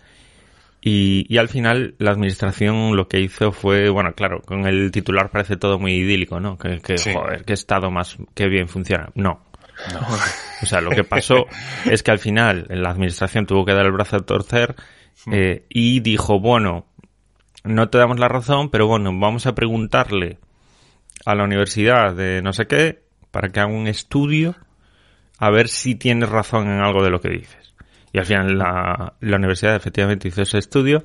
[0.82, 5.30] Y, y al final la administración lo que hizo fue, bueno, claro, con el titular
[5.30, 6.56] parece todo muy idílico, ¿no?
[6.56, 7.12] Que, que Sí.
[7.12, 9.10] joder, qué estado más, qué bien funciona.
[9.14, 9.44] No.
[10.62, 11.46] O sea, lo que pasó
[11.84, 14.74] es que al final la administración tuvo que dar el brazo a torcer
[15.32, 16.86] eh, y dijo, bueno,
[17.64, 20.38] no te damos la razón, pero bueno, vamos a preguntarle
[21.26, 24.56] a la universidad de no sé qué para que haga un estudio
[25.38, 27.74] a ver si tienes razón en algo de lo que dices.
[28.12, 31.04] Y al final la, la universidad efectivamente hizo ese estudio,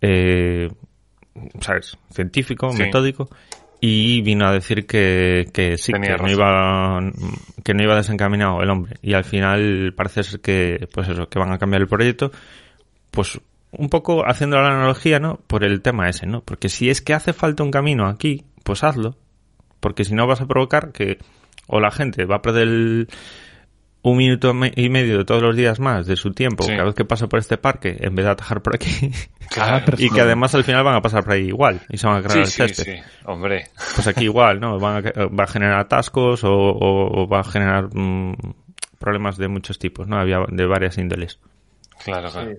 [0.00, 0.68] eh,
[1.60, 1.96] ¿sabes?
[2.10, 2.82] Científico, Sí.
[2.82, 3.28] metódico,
[3.84, 7.00] y vino a decir que, que sí, Tenía que no, iba,
[7.64, 8.94] que no iba desencaminado el hombre.
[9.02, 12.30] Y al final parece ser que, pues eso, que van a cambiar el proyecto,
[13.10, 13.40] pues
[13.72, 15.40] un poco haciendo la analogía, ¿no?
[15.48, 16.42] Por el tema ese, ¿no?
[16.42, 19.16] Porque si es que hace falta un camino aquí, pues hazlo.
[19.80, 21.18] Porque si no vas a provocar que
[21.66, 23.08] o la gente va a perder el-
[24.04, 26.70] un minuto y medio de todos los días más de su tiempo Sí.
[26.72, 28.88] cada vez que pasa por este parque en vez de atajar por aquí
[29.50, 29.84] Claro.
[29.84, 30.06] persona.
[30.06, 32.22] y que además al final van a pasar por ahí igual y se van a
[32.22, 32.94] cargar Sí, el sí, césped.
[32.96, 33.00] sí.
[33.26, 33.68] Hombre.
[33.94, 34.78] Pues aquí igual, ¿no?
[34.78, 38.34] Van a- va a generar atascos o, o- o va a generar mm,
[38.98, 40.16] problemas de muchos tipos, ¿no?
[40.18, 41.38] Había de varias índoles.
[42.04, 42.52] Claro, claro.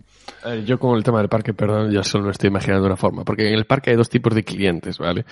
[0.65, 3.47] Yo con el tema del parque, perdón, ya solo me estoy imaginando una forma, porque
[3.49, 5.25] en el parque hay dos tipos de clientes, ¿vale?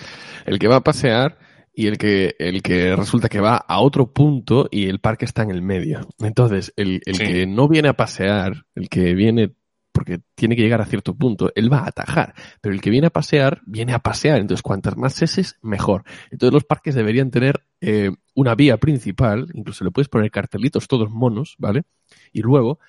[0.45, 1.37] El que va a pasear
[1.73, 5.43] y el que, el que resulta que va a otro punto y el parque está
[5.43, 6.07] en el medio.
[6.19, 7.23] Entonces, el, el Sí.
[7.25, 9.53] que no viene a pasear, el que viene
[9.93, 11.51] porque tiene que llegar a cierto punto.
[11.53, 14.39] Él va a atajar, pero el que viene a pasear, viene a pasear.
[14.39, 16.03] Entonces, cuantas más S, mejor.
[16.31, 21.09] Entonces, los parques deberían tener eh, una vía principal, incluso le puedes poner cartelitos todos
[21.09, 21.83] monos, ¿vale?
[22.31, 22.79] Y luego,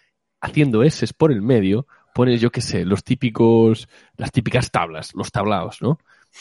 [0.41, 5.33] haciendo S por el medio, pones, yo qué sé, los típicos, las típicas tablas, los
[5.33, 5.99] tablaos, ¿no?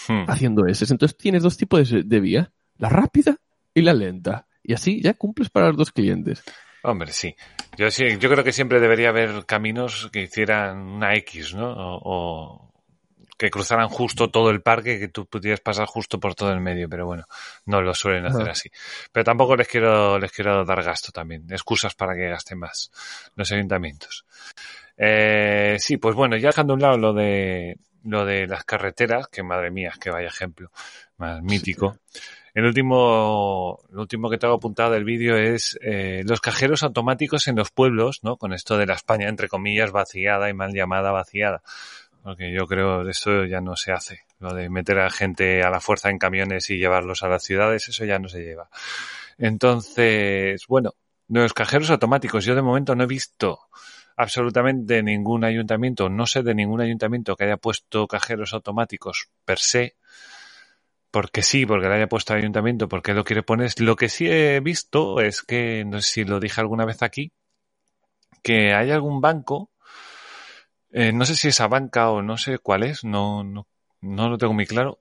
[0.07, 0.23] Hmm.
[0.27, 0.85] Haciendo S.
[0.89, 3.37] Entonces, tienes dos tipos de, de vía, la rápida
[3.73, 4.47] y la lenta.
[4.63, 6.43] Y así ya cumples para los dos clientes.
[6.83, 7.35] Hombre, sí.
[7.77, 11.71] Yo sí, yo creo que siempre debería haber caminos que hicieran una X, ¿no?
[11.71, 12.71] O, o
[13.41, 16.87] que cruzaran justo todo el parque, que tú pudieras pasar justo por todo el medio,
[16.87, 17.25] pero bueno,
[17.65, 18.69] no lo suelen hacer así.
[19.11, 22.91] Pero tampoco les quiero, les quiero dar gasto también, excusas para que gasten más
[23.35, 24.25] los ayuntamientos.
[24.95, 29.27] Eh, sí, pues bueno, ya dejando a un lado lo de lo de las carreteras,
[29.27, 30.71] que madre mía, que vaya ejemplo
[31.17, 31.97] más mítico.
[32.53, 37.55] El último, lo último que tengo apuntado del vídeo es eh, los cajeros automáticos en
[37.55, 38.35] los pueblos, ¿no?
[38.35, 41.61] Con esto de la España, entre comillas, vaciada y mal llamada vaciada.
[42.23, 44.19] Porque yo creo que eso ya no se hace.
[44.39, 47.87] Lo de meter a gente a la fuerza en camiones y llevarlos a las ciudades,
[47.87, 48.69] eso ya no se lleva.
[49.37, 50.93] Entonces, bueno,
[51.29, 53.59] los cajeros automáticos, yo de momento no he visto
[54.21, 59.95] absolutamente ningún ayuntamiento, no sé de ningún ayuntamiento que haya puesto cajeros automáticos per se,
[61.09, 63.71] porque sí, porque le haya puesto ayuntamiento, porque lo quiere poner.
[63.79, 67.31] Lo que sí he visto es que, no sé si lo dije alguna vez aquí,
[68.43, 69.71] que hay algún banco,
[70.91, 73.67] eh, no sé si esa banca o no sé cuál es, no, no,
[74.01, 74.99] no lo tengo muy claro,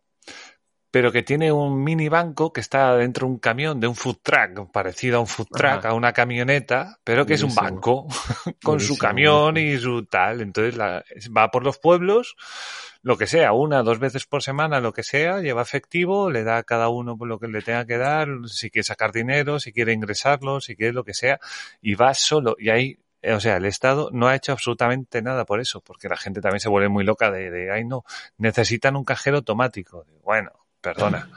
[0.90, 4.18] pero que tiene un mini banco que está dentro de un camión de un food
[4.22, 5.88] truck, parecido a un food truck, Ajá.
[5.90, 8.06] a una camioneta, pero que es un banco
[8.64, 10.40] con su camión y su tal.
[10.40, 11.04] Entonces la-
[11.36, 12.34] va por los pueblos,
[13.02, 16.58] lo que sea, una, dos veces por semana, lo que sea, lleva efectivo, le da
[16.58, 19.72] a cada uno por lo que le tenga que dar, si quiere sacar dinero, si
[19.72, 21.38] quiere ingresarlo, si quiere lo que sea,
[21.80, 22.56] y va solo.
[22.58, 26.08] Y ahí, eh, o sea, el Estado no ha hecho absolutamente nada por eso, porque
[26.08, 28.04] la gente también se vuelve muy loca de, de ay no,
[28.38, 30.04] necesitan un cajero automático.
[30.22, 30.50] Bueno,
[30.80, 31.28] perdona.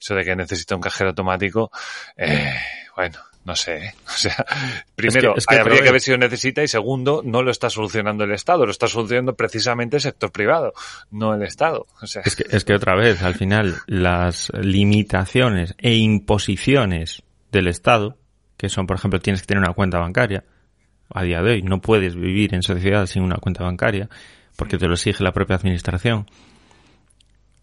[0.00, 1.70] Eso de que necesita un cajero automático,
[2.16, 2.54] eh,
[2.94, 3.76] bueno, no sé.
[3.76, 3.94] ¿eh?
[4.06, 4.46] O sea,
[4.94, 8.24] primero, es que habría que ver si lo necesita y segundo, no lo está solucionando
[8.24, 10.72] el Estado, lo está solucionando precisamente el sector privado,
[11.10, 11.86] no el Estado.
[12.00, 17.22] O sea, Es que, es que otra vez, al final, las limitaciones e imposiciones
[17.52, 18.18] del Estado,
[18.56, 20.44] que son, por ejemplo, tienes que tener una cuenta bancaria,
[21.10, 24.08] a día de hoy no puedes vivir en sociedad sin una cuenta bancaria,
[24.56, 26.26] porque te lo exige la propia administración.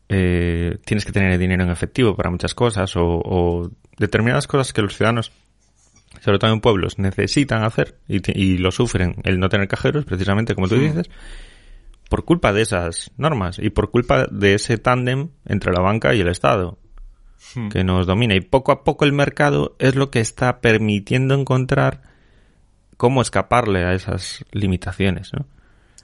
[0.10, 4.82] Eh, tienes que tener dinero en efectivo para muchas cosas o, o determinadas cosas que
[4.82, 5.32] los ciudadanos,
[6.22, 10.68] sobre todo en pueblos, necesitan hacer y lo sufren el no tener cajeros, precisamente como
[10.68, 11.10] tú dices,
[12.10, 16.22] por culpa de esas normas y por culpa de ese tándem entre la banca y
[16.22, 16.78] el Estado
[17.56, 17.70] Hmm.
[17.70, 18.36] que nos domina.
[18.36, 22.02] Y poco a poco el mercado es lo que está permitiendo encontrar
[22.98, 25.46] cómo escaparle a esas limitaciones, ¿no?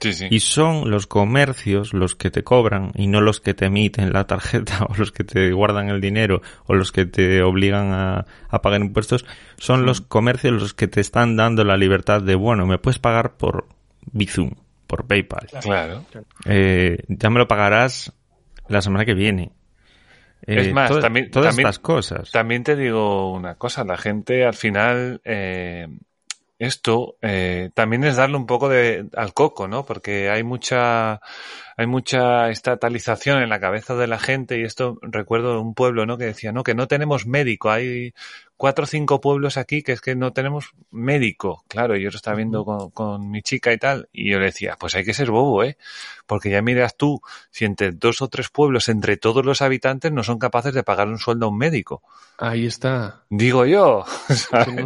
[0.00, 0.26] Sí, sí.
[0.30, 4.26] Y son los comercios los que te cobran y no los que te emiten la
[4.26, 8.62] tarjeta o los que te guardan el dinero o los que te obligan a, a
[8.62, 9.24] pagar impuestos.
[9.58, 13.36] Son los comercios los que te están dando la libertad de, bueno, me puedes pagar
[13.36, 13.66] por
[14.12, 14.50] Bizum,
[14.86, 15.46] por PayPal.
[15.62, 16.04] Claro.
[16.46, 18.12] Eh, ya me lo pagarás
[18.68, 19.52] la semana que viene.
[20.46, 22.30] Eh, Es más, to- también- todas también- estas cosas.
[22.32, 25.86] También te digo una cosa, la gente al final, eh,
[26.60, 29.86] esto eh, también es darle un poco de al coco, ¿no?
[29.86, 31.20] Porque hay mucha,
[31.76, 36.18] hay mucha estatalización en la cabeza de la gente y esto recuerdo un pueblo, ¿no?
[36.18, 38.12] Que decía, no, que no tenemos médico, hay
[38.60, 41.64] cuatro o cinco pueblos aquí que es que no tenemos médico.
[41.66, 44.76] Claro, yo lo estaba viendo con, con mi chica y tal, y yo le decía,
[44.78, 45.78] pues hay que ser bobo, ¿eh?
[46.26, 50.22] Porque ya miras tú, si entre dos o tres pueblos, entre todos los habitantes, no
[50.22, 52.02] son capaces de pagar un sueldo a un médico.
[52.36, 53.22] Ahí está.
[53.30, 54.04] Digo yo.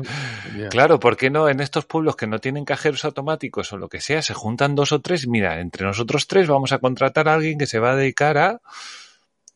[0.71, 4.01] Claro, ¿por qué no en estos pueblos que no tienen cajeros automáticos o lo que
[4.01, 5.27] sea, se juntan dos o tres?
[5.27, 8.61] Mira, entre nosotros tres vamos a contratar a alguien que se va a dedicar a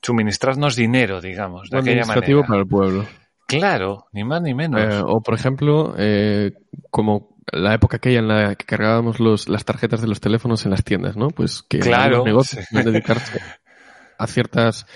[0.03, 2.43] suministrarnos dinero, digamos, de aquella manera.
[2.43, 3.07] para el pueblo.
[3.49, 4.81] Claro, ni más ni menos.
[4.81, 6.53] Eh, o, por ejemplo, eh,
[6.91, 10.71] como la época aquella en la que cargábamos los, las tarjetas de los teléfonos en
[10.71, 11.29] las tiendas, ¿no?
[11.29, 12.83] Pues que Claro, los negocios sí.
[12.85, 13.39] dedicarse
[14.19, 14.87] a ciertas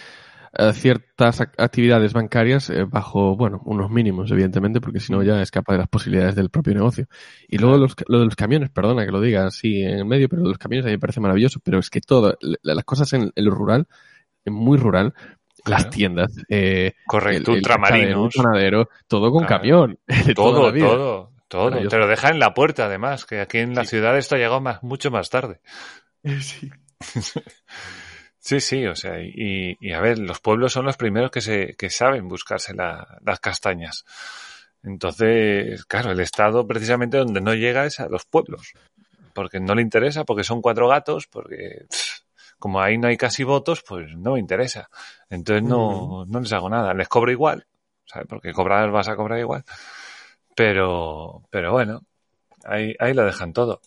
[0.55, 5.41] a ciertas ac- actividades bancarias eh, bajo, bueno, unos mínimos, evidentemente, porque si no ya
[5.43, 7.07] escapa de las posibilidades del propio negocio.
[7.49, 10.29] Y luego los, lo de los camiones, perdona que lo diga así en el medio,
[10.29, 12.75] pero lo de los camiones a mí me parece maravilloso, pero es que todo, la-
[12.75, 13.87] las cosas en, en lo rural,
[14.45, 15.15] en muy rural,
[15.67, 18.35] las tiendas, eh, Correcto, el- ultramarinos.
[18.37, 19.61] el panadero, todo con Claro.
[19.61, 19.99] camión.
[20.37, 21.89] Todo, todo, todo.
[21.89, 24.61] Te lo deja en la puerta, además, que aquí en la ciudad esto ha llegado
[24.61, 25.61] más, mucho más tarde.
[28.45, 31.75] Sí, sí, o sea, y, y a ver, los pueblos son los primeros que se,
[31.79, 34.05] que saben buscarse la- las castañas.
[34.83, 38.73] Entonces, claro, el Estado precisamente donde no llega es a los pueblos.
[39.35, 41.87] porque no le interesa, porque son cuatro gatos, porque
[42.63, 44.89] como ahí no hay casi votos, pues no me interesa.
[45.29, 46.95] Entonces no, no les hago nada.
[46.95, 47.67] Les cobro igual,
[48.05, 48.29] ¿sabes?
[48.29, 49.65] Porque cobrar vas a cobrar igual.
[50.55, 52.03] Pero, pero bueno,
[52.65, 53.81] ahí, ahí lo dejan todo.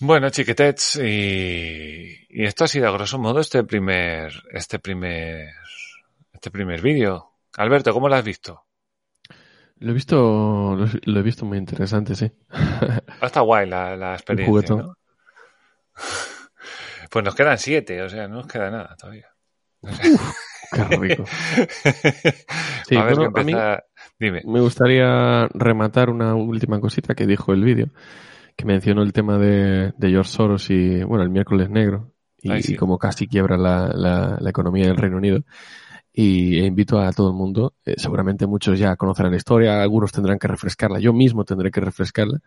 [0.00, 5.48] Bueno, chiquetets, y, y esto ha sido a grosso modo este primer, este primer,
[6.32, 7.34] este primer vídeo.
[7.56, 8.64] Alberto, ¿cómo lo has visto?
[9.76, 10.16] Lo he visto,
[10.74, 12.32] lo, lo he visto muy interesante, sí.
[13.22, 14.74] Estado guay la, la experiencia.
[14.74, 14.96] ¿no?
[17.12, 19.26] Pues nos quedan siete, o sea, no nos queda nada todavía.
[19.82, 21.24] Qué rico.
[22.86, 23.52] Sí, a ver, bueno, a mí-
[24.18, 24.42] Dime.
[24.46, 27.88] Me gustaría rematar una última cosita que dijo el vídeo,
[28.56, 32.62] que mencionó el tema de, de George Soros y, bueno, el miércoles negro, y, Ay,
[32.62, 32.74] sí.
[32.74, 35.40] y como casi quiebra la, la, la economía del Reino Unido.
[36.14, 40.38] Y invito a todo el mundo, eh, seguramente muchos ya conocerán la historia, algunos tendrán
[40.38, 42.40] que refrescarla, yo mismo tendré que refrescarla,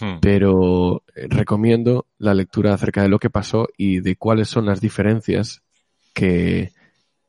[0.00, 0.18] Hmm.
[0.20, 4.80] pero eh, recomiendo la lectura acerca de lo que pasó y de cuáles son las
[4.80, 5.62] diferencias
[6.12, 6.72] que,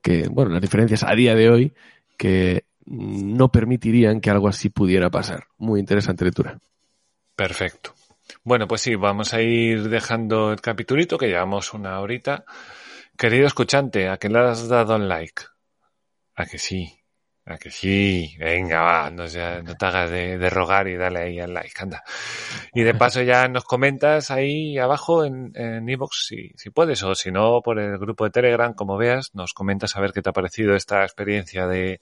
[0.01, 1.73] que, bueno, las diferencias a día de hoy
[2.17, 5.45] que no permitirían que algo así pudiera pasar.
[5.57, 6.59] Muy interesante lectura.
[7.35, 7.93] Perfecto.
[8.43, 12.45] Bueno, pues sí, vamos a ir dejando el capitulito, que llevamos una horita.
[13.17, 15.43] Querido escuchante, ¿a que le has dado un like?
[16.41, 16.81] ¿A que sí?
[17.45, 18.35] ¿A que sí?
[18.39, 21.81] Venga, va, no, sea- no te hagas de, de rogar y dale ahí al like,
[21.81, 22.03] anda.
[22.73, 27.15] Y de paso ya nos comentas ahí abajo en en iVoox si, si puedes, o
[27.15, 30.29] si no, por el grupo de Telegram, como veas, nos comentas a ver qué te
[30.29, 32.01] ha parecido esta experiencia de,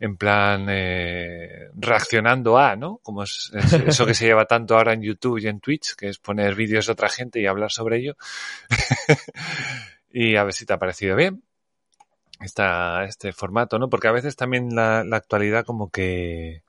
[0.00, 2.98] en plan eh, reaccionando a, ¿no?
[3.04, 6.08] Como es, es eso que se lleva tanto ahora en YouTube y en Twitch, que
[6.08, 8.16] es poner vídeos de otra gente y hablar sobre ello.
[10.12, 11.42] y a ver si te ha parecido bien
[12.44, 13.88] esta, este formato, ¿no?
[13.88, 16.62] Porque a veces también la, actualidad como que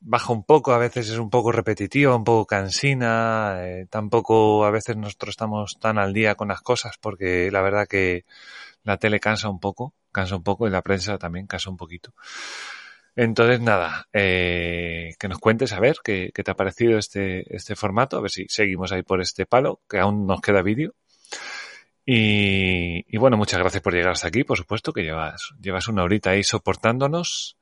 [0.00, 4.70] baja un poco, a veces es un poco repetitiva, un poco cansina, eh, tampoco a
[4.70, 8.24] veces nosotros estamos tan al día con las cosas porque la verdad que
[8.84, 12.12] la tele cansa un poco, cansa un poco y la prensa también cansa un poquito.
[13.16, 17.76] Entonces, nada, eh, que nos cuentes a ver qué, qué te ha parecido este, este
[17.76, 20.94] formato, a ver si seguimos ahí por este palo, que aún nos queda vídeo.
[22.06, 26.02] Y, y bueno, muchas gracias por llegar hasta aquí, por supuesto, que llevas, llevas una
[26.02, 27.56] horita ahí soportándonos.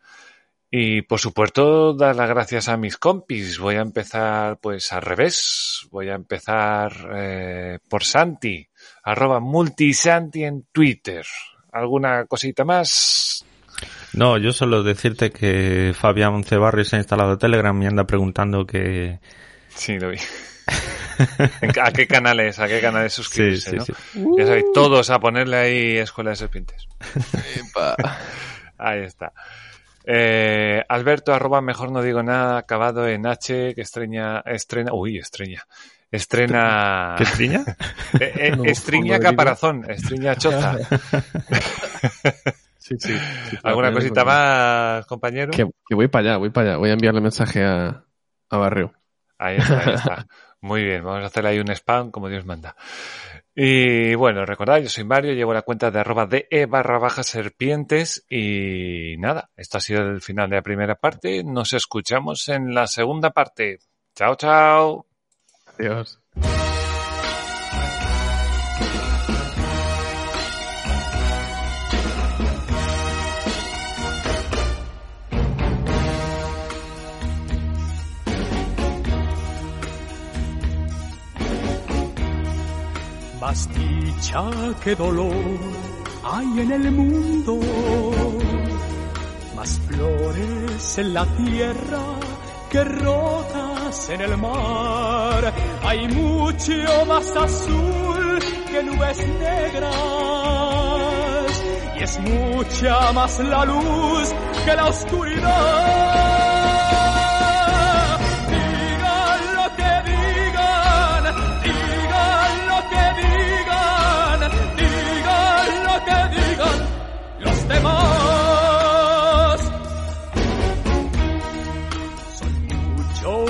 [0.74, 3.58] Y por supuesto, dar las gracias a mis compis.
[3.58, 5.86] Voy a empezar pues al revés.
[5.90, 8.66] Voy a empezar eh, por Santi,
[9.04, 11.26] arroba multisanti en Twitter.
[11.72, 13.44] ¿Alguna cosita más?
[14.14, 19.20] No, yo solo decirte que Fabián Cebarri se ha instalado Telegram y anda preguntando que...
[19.68, 20.16] Sí, lo vi.
[21.60, 22.58] ¿En ca- ¿A qué canales?
[22.58, 23.70] ¿A qué canales suscribirse?
[23.70, 23.84] sí, ¿no?
[23.84, 23.92] sí.
[24.38, 26.86] Ya sabéis, todos a ponerle ahí Escuela de Serpientes.
[28.78, 29.32] Ahí está.
[30.04, 35.62] Eh, Alberto, arroba, mejor no digo nada, acabado en H, que estrena, estrena, uy, estrena,
[36.10, 37.64] estrena, ¿Qué triña?
[38.18, 40.76] eh, eh, No, estriña caparazón, estriña choza.
[42.78, 43.14] Sí, sí.
[43.62, 45.52] ¿Alguna cosita más, compañero?
[45.52, 46.76] Que, que voy para allá, voy para allá.
[46.78, 48.02] Voy a enviarle mensaje a,
[48.50, 48.92] a Barrio.
[49.38, 50.26] Ahí está, ahí está.
[50.62, 52.76] Muy bien, vamos a hacerle ahí un spam como Dios manda.
[53.54, 57.24] Y bueno, recordad, yo soy Mario, llevo la cuenta de arroba de e barra baja
[57.24, 61.42] serpientes y nada, esto ha sido el final de la primera parte.
[61.42, 63.80] Nos escuchamos en la segunda parte.
[64.14, 65.06] Chao, chao.
[65.78, 66.20] Adiós.
[83.42, 84.44] Más dicha
[84.84, 85.58] que dolor
[86.22, 87.58] hay en el mundo,
[89.56, 91.98] más flores en la tierra
[92.70, 95.52] que rotas en el mar.
[95.82, 98.38] Hay mucho más azul
[98.70, 99.90] que nubes negras
[101.98, 104.32] y es mucha más la luz
[104.64, 106.31] que la oscuridad.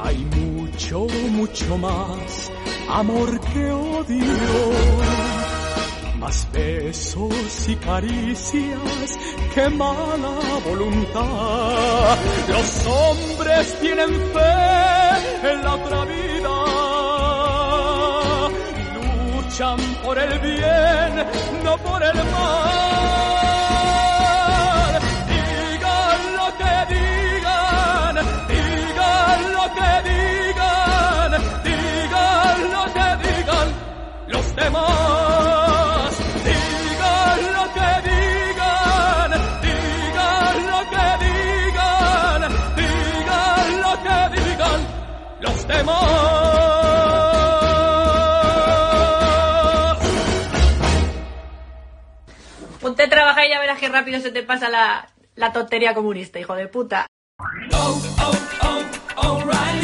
[0.00, 2.52] Hay mucho, mucho más
[2.88, 4.22] amor que odio.
[6.18, 9.13] Más besos y caricias
[9.54, 12.18] que mala voluntad.
[12.48, 16.54] Los hombres tienen fe en la otra vida.
[18.94, 21.26] Luchan por el bien,
[21.64, 22.94] no por el mal.
[34.56, 35.33] demás.
[52.80, 56.38] Ponte a trabajar y ya verás qué rápido se te pasa la, la tontería comunista,
[56.38, 57.06] hijo de puta.
[57.72, 58.32] Oh, oh,
[59.16, 59.83] oh.